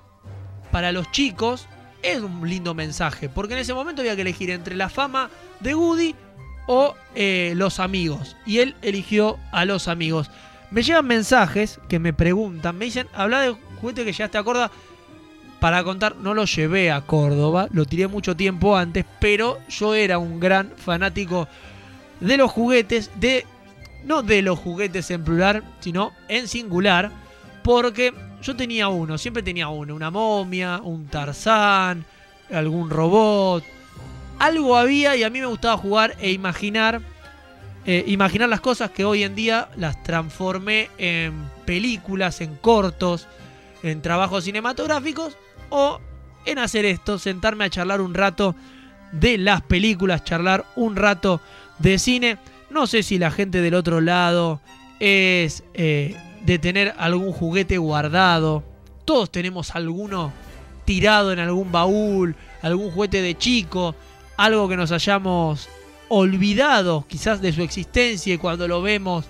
[0.72, 1.66] Para los chicos.
[2.02, 3.28] Es un lindo mensaje.
[3.28, 5.28] Porque en ese momento había que elegir entre la fama
[5.60, 6.14] de Woody
[6.68, 8.36] o eh, los amigos.
[8.46, 10.30] Y él eligió a los amigos.
[10.70, 12.78] Me llegan mensajes que me preguntan.
[12.78, 14.70] Me dicen, habla de juguete que ya te acorda
[15.60, 20.18] para contar, no lo llevé a Córdoba, lo tiré mucho tiempo antes, pero yo era
[20.18, 21.48] un gran fanático
[22.20, 23.44] de los juguetes, de
[24.04, 27.10] no de los juguetes en plural, sino en singular,
[27.64, 32.04] porque yo tenía uno, siempre tenía uno, una momia, un tarzán,
[32.50, 33.64] algún robot,
[34.38, 37.00] algo había y a mí me gustaba jugar e imaginar,
[37.84, 41.34] eh, imaginar las cosas que hoy en día las transformé en
[41.66, 43.26] películas, en cortos,
[43.82, 45.36] en trabajos cinematográficos
[45.70, 46.00] o
[46.44, 48.54] en hacer esto, sentarme a charlar un rato
[49.12, 51.40] de las películas, charlar un rato
[51.78, 52.38] de cine.
[52.70, 54.60] No sé si la gente del otro lado
[55.00, 56.16] es eh,
[56.48, 58.64] de tener algún juguete guardado.
[59.04, 60.32] Todos tenemos alguno
[60.86, 63.94] tirado en algún baúl, algún juguete de chico,
[64.38, 65.68] algo que nos hayamos
[66.08, 69.26] olvidado quizás de su existencia y cuando lo vemos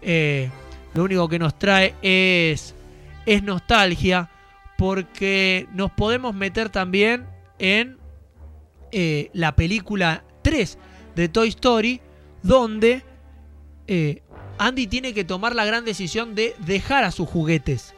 [0.00, 0.48] eh,
[0.94, 2.74] lo único que nos trae es,
[3.26, 4.30] es nostalgia
[4.78, 7.26] porque nos podemos meter también
[7.58, 7.98] en
[8.90, 10.78] eh, la película 3
[11.14, 12.00] de Toy Story
[12.42, 13.02] donde
[13.86, 14.22] eh,
[14.58, 17.94] Andy tiene que tomar la gran decisión de dejar a sus juguetes.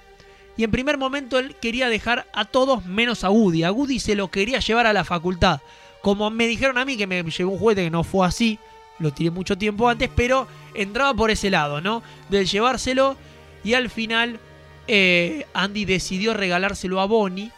[0.57, 3.65] Y en primer momento él quería dejar a todos menos a Woody.
[3.65, 5.61] A Woody se lo quería llevar a la facultad.
[6.03, 8.59] Como me dijeron a mí que me llevó un juguete que no fue así,
[8.99, 12.03] lo tiré mucho tiempo antes, pero entraba por ese lado, ¿no?
[12.31, 13.17] Del llevárselo
[13.65, 14.41] y al final
[14.89, 17.51] eh, Andy decidió regalárselo a Bonnie,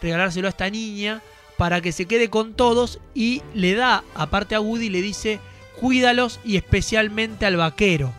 [0.00, 1.22] regalárselo a esta niña
[1.56, 5.38] para que se quede con todos y le da, aparte a Woody, le dice,
[5.80, 8.12] cuídalos y especialmente al vaquero.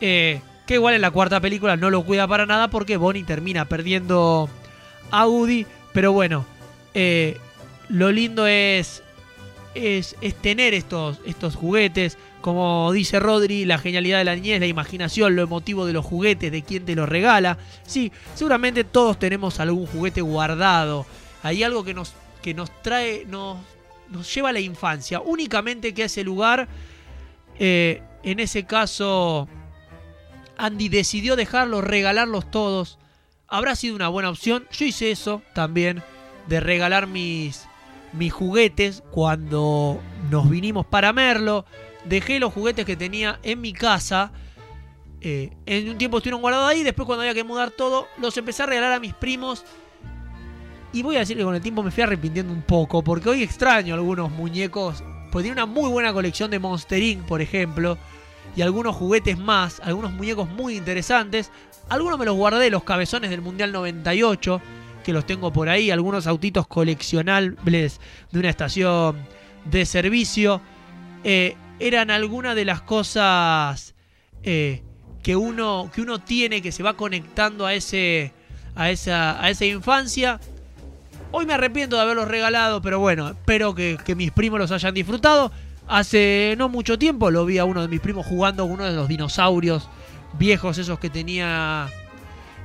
[0.00, 3.64] Eh, que igual en la cuarta película no lo cuida para nada porque Bonnie termina
[3.64, 4.48] perdiendo
[5.10, 6.46] a Woody, pero bueno,
[6.94, 7.38] eh,
[7.88, 9.02] lo lindo es,
[9.74, 12.18] es, es tener estos, estos juguetes.
[12.40, 16.50] Como dice Rodri, la genialidad de la niñez, la imaginación, lo emotivo de los juguetes,
[16.50, 17.58] de quién te los regala.
[17.82, 21.04] Sí, seguramente todos tenemos algún juguete guardado.
[21.42, 23.58] Hay algo que nos, que nos trae, nos,
[24.10, 25.20] nos lleva a la infancia.
[25.20, 26.68] Únicamente que ese lugar
[27.62, 29.46] Eh, en ese caso,
[30.56, 32.98] Andy decidió dejarlos, regalarlos todos.
[33.46, 34.66] Habrá sido una buena opción.
[34.72, 36.02] Yo hice eso también,
[36.48, 37.68] de regalar mis,
[38.14, 40.00] mis juguetes cuando
[40.30, 41.66] nos vinimos para Merlo.
[42.06, 44.32] Dejé los juguetes que tenía en mi casa.
[45.20, 46.82] Eh, en un tiempo estuvieron guardados ahí.
[46.82, 49.66] Después, cuando había que mudar todo, los empecé a regalar a mis primos.
[50.92, 53.02] Y voy a decir que con el tiempo me fui arrepintiendo un poco.
[53.02, 55.02] Porque hoy extraño algunos muñecos.
[55.30, 57.96] Pues tiene una muy buena colección de Monster Inc., por ejemplo.
[58.56, 59.80] Y algunos juguetes más.
[59.84, 61.50] Algunos muñecos muy interesantes.
[61.88, 64.60] Algunos me los guardé, los cabezones del Mundial 98.
[65.04, 65.90] Que los tengo por ahí.
[65.92, 68.00] Algunos autitos coleccionables
[68.32, 69.16] de una estación
[69.64, 70.60] de servicio.
[71.22, 73.94] Eh, eran algunas de las cosas
[74.42, 74.82] eh,
[75.22, 78.32] que, uno, que uno tiene, que se va conectando a, ese,
[78.74, 80.40] a, esa, a esa infancia.
[81.32, 85.52] Hoy me arrepiento de haberlos regalado, pero bueno, espero que, mis primos los hayan disfrutado.
[85.86, 88.92] Hace no mucho tiempo lo vi a uno de mis primos jugando con uno de
[88.92, 89.88] los dinosaurios
[90.38, 91.88] viejos, esos que tenía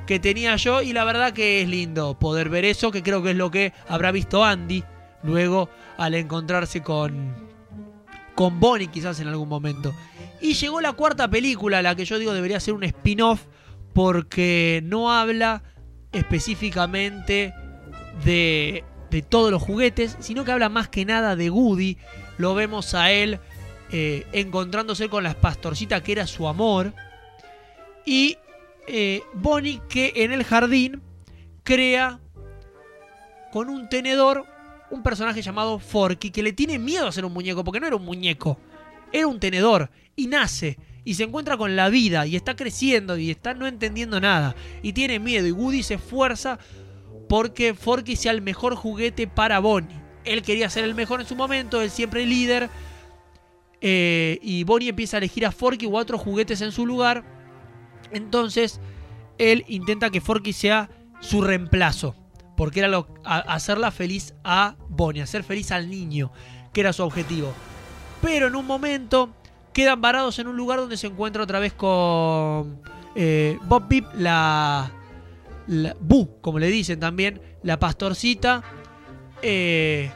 [0.05, 3.31] que tenía yo y la verdad que es lindo poder ver eso, que creo que
[3.31, 4.83] es lo que habrá visto Andy
[5.23, 7.33] luego al encontrarse con
[8.35, 9.93] con Bonnie quizás en algún momento.
[10.41, 13.45] Y llegó la cuarta película, la que yo digo debería ser un spin-off
[13.93, 15.63] porque no habla
[16.11, 17.53] específicamente
[18.23, 21.97] de, de, todos los juguetes, sino que habla más que nada de Woody.
[22.37, 23.39] Lo vemos a él
[23.91, 26.93] eh, encontrándose con las pastorcitas que era su amor.
[28.05, 28.37] Y
[28.87, 31.01] eh, Bonnie que en el jardín
[31.63, 32.19] crea
[33.51, 34.45] con un tenedor
[34.91, 37.95] un personaje llamado Forky que le tiene miedo a ser un muñeco, porque no era
[37.95, 38.59] un muñeco,
[39.11, 43.31] era un tenedor y nace y se encuentra con la vida y está creciendo y
[43.31, 46.59] está no entendiendo nada y tiene miedo y Woody se esfuerza
[47.27, 49.95] porque Forky sea el mejor juguete para Bonnie.
[50.23, 52.69] Él quería ser el mejor en su momento, él siempre el líder.
[53.81, 57.23] Eh, y Bonnie empieza a elegir a Forky u otros juguetes en su lugar.
[58.11, 58.79] Entonces,
[59.37, 62.15] él intenta que Forky sea su reemplazo.
[62.57, 66.31] Porque era lo, a, hacerla feliz a Bonnie, hacer feliz al niño,
[66.73, 67.53] que era su objetivo.
[68.21, 69.35] Pero en un momento
[69.73, 72.81] quedan varados en un lugar donde se encuentra otra vez con
[73.13, 74.89] eh, Bob Pip, la,
[75.67, 75.95] la
[76.41, 78.63] como le dicen también, la pastorcita,
[79.41, 80.11] eh,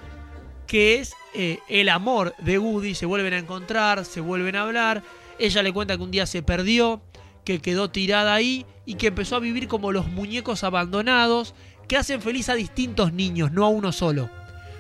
[0.68, 2.96] que es eh, el amor de Woody.
[2.96, 5.04] Se vuelven a encontrar, se vuelven a hablar.
[5.40, 7.02] Ella le cuenta que un día se perdió,
[7.44, 11.56] que quedó tirada ahí y que empezó a vivir como los muñecos abandonados
[11.88, 14.30] que hacen feliz a distintos niños, no a uno solo.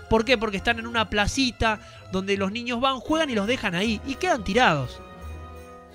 [0.10, 0.38] ¿Por qué?
[0.38, 1.80] Porque están en una placita
[2.12, 5.02] donde los niños van, juegan y los dejan ahí y quedan tirados.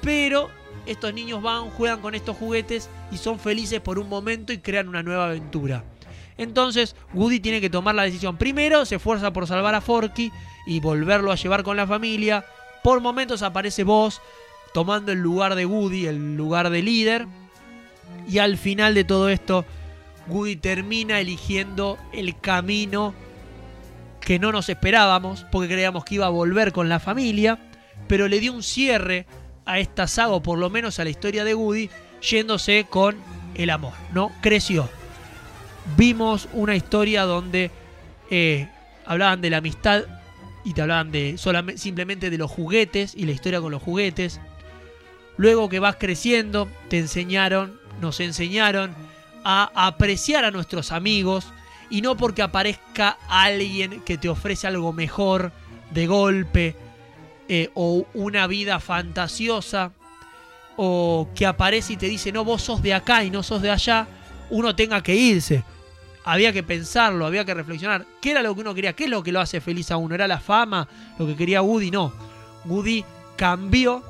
[0.03, 0.51] Pero
[0.87, 4.89] estos niños van, juegan con estos juguetes y son felices por un momento y crean
[4.89, 5.85] una nueva aventura.
[6.37, 8.37] Entonces Woody tiene que tomar la decisión.
[8.37, 10.33] Primero se esfuerza por salvar a Forky
[10.67, 12.45] y volverlo a llevar con la familia.
[12.83, 14.21] Por momentos aparece Buzz
[14.73, 17.27] tomando el lugar de Woody, el lugar de líder.
[18.29, 19.65] Y al final de todo esto,
[20.29, 23.15] Woody termina eligiendo el camino
[24.21, 27.59] que no nos esperábamos, porque creíamos que iba a volver con la familia,
[28.09, 29.27] pero le dio un cierre
[29.67, 31.91] a esta saga, o por lo menos a la historia de Woody,
[32.21, 33.17] yéndose con
[33.55, 34.33] el amor, ¿no?
[34.41, 34.89] Creció.
[35.97, 37.71] Vimos una historia donde
[38.31, 38.69] eh,
[39.05, 40.05] hablaban de la amistad
[40.65, 44.41] y te hablaban de solamente, simplemente de los juguetes y la historia con los juguetes.
[45.37, 48.95] Luego que vas creciendo, te enseñaron, nos enseñaron
[49.45, 51.47] a apreciar a nuestros amigos
[51.91, 55.53] y no porque aparezca alguien que te ofrece algo mejor
[55.91, 56.77] de golpe
[57.49, 59.93] eh, o una vida fantasiosa
[60.77, 63.71] o que aparece y te dice no vos sos de acá y no sos de
[63.71, 64.07] allá,
[64.51, 65.63] uno tenga que irse.
[66.25, 68.07] Había que pensarlo, había que reflexionar.
[68.23, 68.95] ¿Qué era lo que uno quería?
[68.95, 70.15] ¿Qué es lo que lo hace feliz a uno?
[70.15, 70.89] ¿Era la fama?
[71.19, 71.91] ¿Lo que quería Woody?
[71.91, 72.13] No.
[72.65, 73.05] Woody
[73.37, 74.03] cambió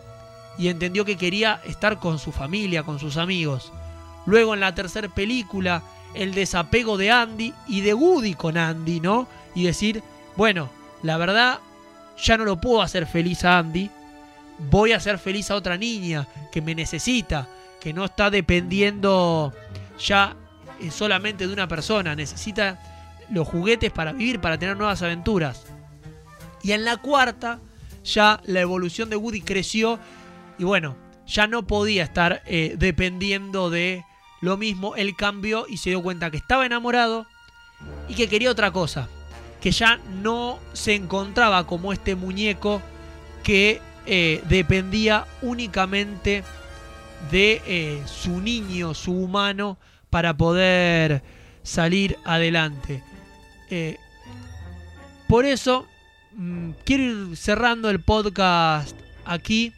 [0.57, 3.73] y entendió que quería estar con su familia, con sus amigos.
[4.27, 5.83] Luego en la tercera película,
[6.15, 9.27] el desapego de Andy y de Woody con Andy, ¿no?
[9.55, 10.03] Y decir,
[10.37, 10.71] bueno,
[11.03, 11.59] la verdad,
[12.17, 13.91] ya no lo puedo hacer feliz a Andy.
[14.71, 17.49] Voy a hacer feliz a otra niña que me necesita,
[17.81, 19.53] que no está dependiendo
[19.99, 20.37] ya
[20.81, 22.15] eh, solamente de una persona.
[22.15, 22.81] Necesita
[23.31, 25.67] los juguetes para vivir, para tener nuevas aventuras.
[26.63, 27.61] Y en la cuarta,
[28.05, 29.99] ya la evolución de Woody creció
[30.59, 30.97] y bueno,
[31.27, 34.05] ya no podía estar eh, dependiendo de
[34.41, 37.27] lo mismo, él cambió y se dio cuenta que estaba enamorado
[38.09, 39.09] y que quería otra cosa.
[39.65, 42.83] Que ya no se encontraba como este muñeco
[43.43, 46.45] que eh, dependía únicamente
[47.31, 49.79] de eh, su niño, su humano,
[50.11, 51.23] para poder
[51.63, 53.03] salir adelante.
[53.71, 53.97] Eh,
[55.29, 55.87] por eso,
[56.33, 58.95] mmm, quiero ir cerrando el podcast
[59.25, 59.73] aquí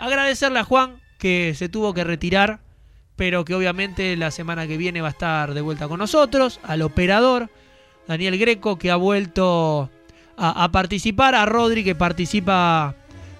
[0.00, 2.58] agradecerle a Juan que se tuvo que retirar,
[3.14, 6.58] pero que obviamente la semana que viene va a estar de vuelta con nosotros.
[6.64, 7.48] Al operador,
[8.06, 9.90] Daniel Greco, que ha vuelto
[10.36, 11.34] a, participar.
[11.34, 12.94] A Rodri, que participa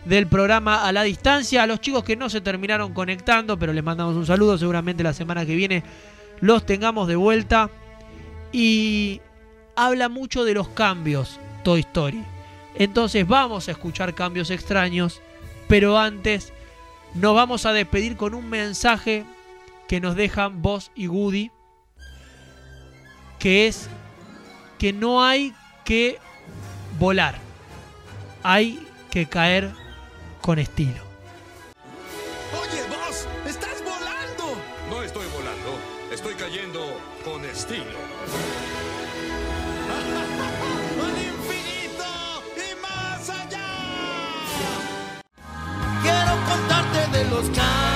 [0.05, 1.63] del programa a la distancia.
[1.63, 4.59] A los chicos que no se terminaron conectando, pero les mandamos un saludo.
[4.59, 5.83] Seguramente la semana que viene
[6.41, 7.71] los tengamos de vuelta.
[8.53, 9.21] Y
[9.77, 12.25] habla mucho de los cambios Toy Story.
[12.77, 15.21] Entonces vamos a escuchar cambios extraños,
[15.69, 16.53] pero antes
[17.15, 19.25] nos vamos a despedir con un mensaje
[19.89, 21.51] que nos dejan Vos y Woody,
[23.39, 23.89] que es
[24.79, 25.55] que no hay
[25.85, 26.19] que
[26.99, 27.39] volar,
[28.43, 29.73] hay que caer
[30.41, 31.03] con estilo.
[32.53, 34.57] Oye, vos, estás volando.
[34.91, 35.79] No estoy volando,
[36.13, 37.85] estoy cayendo con estilo.
[41.03, 42.05] ¡Al infinito
[42.57, 43.69] y más allá!
[46.03, 47.96] Quiero contarte de los cambios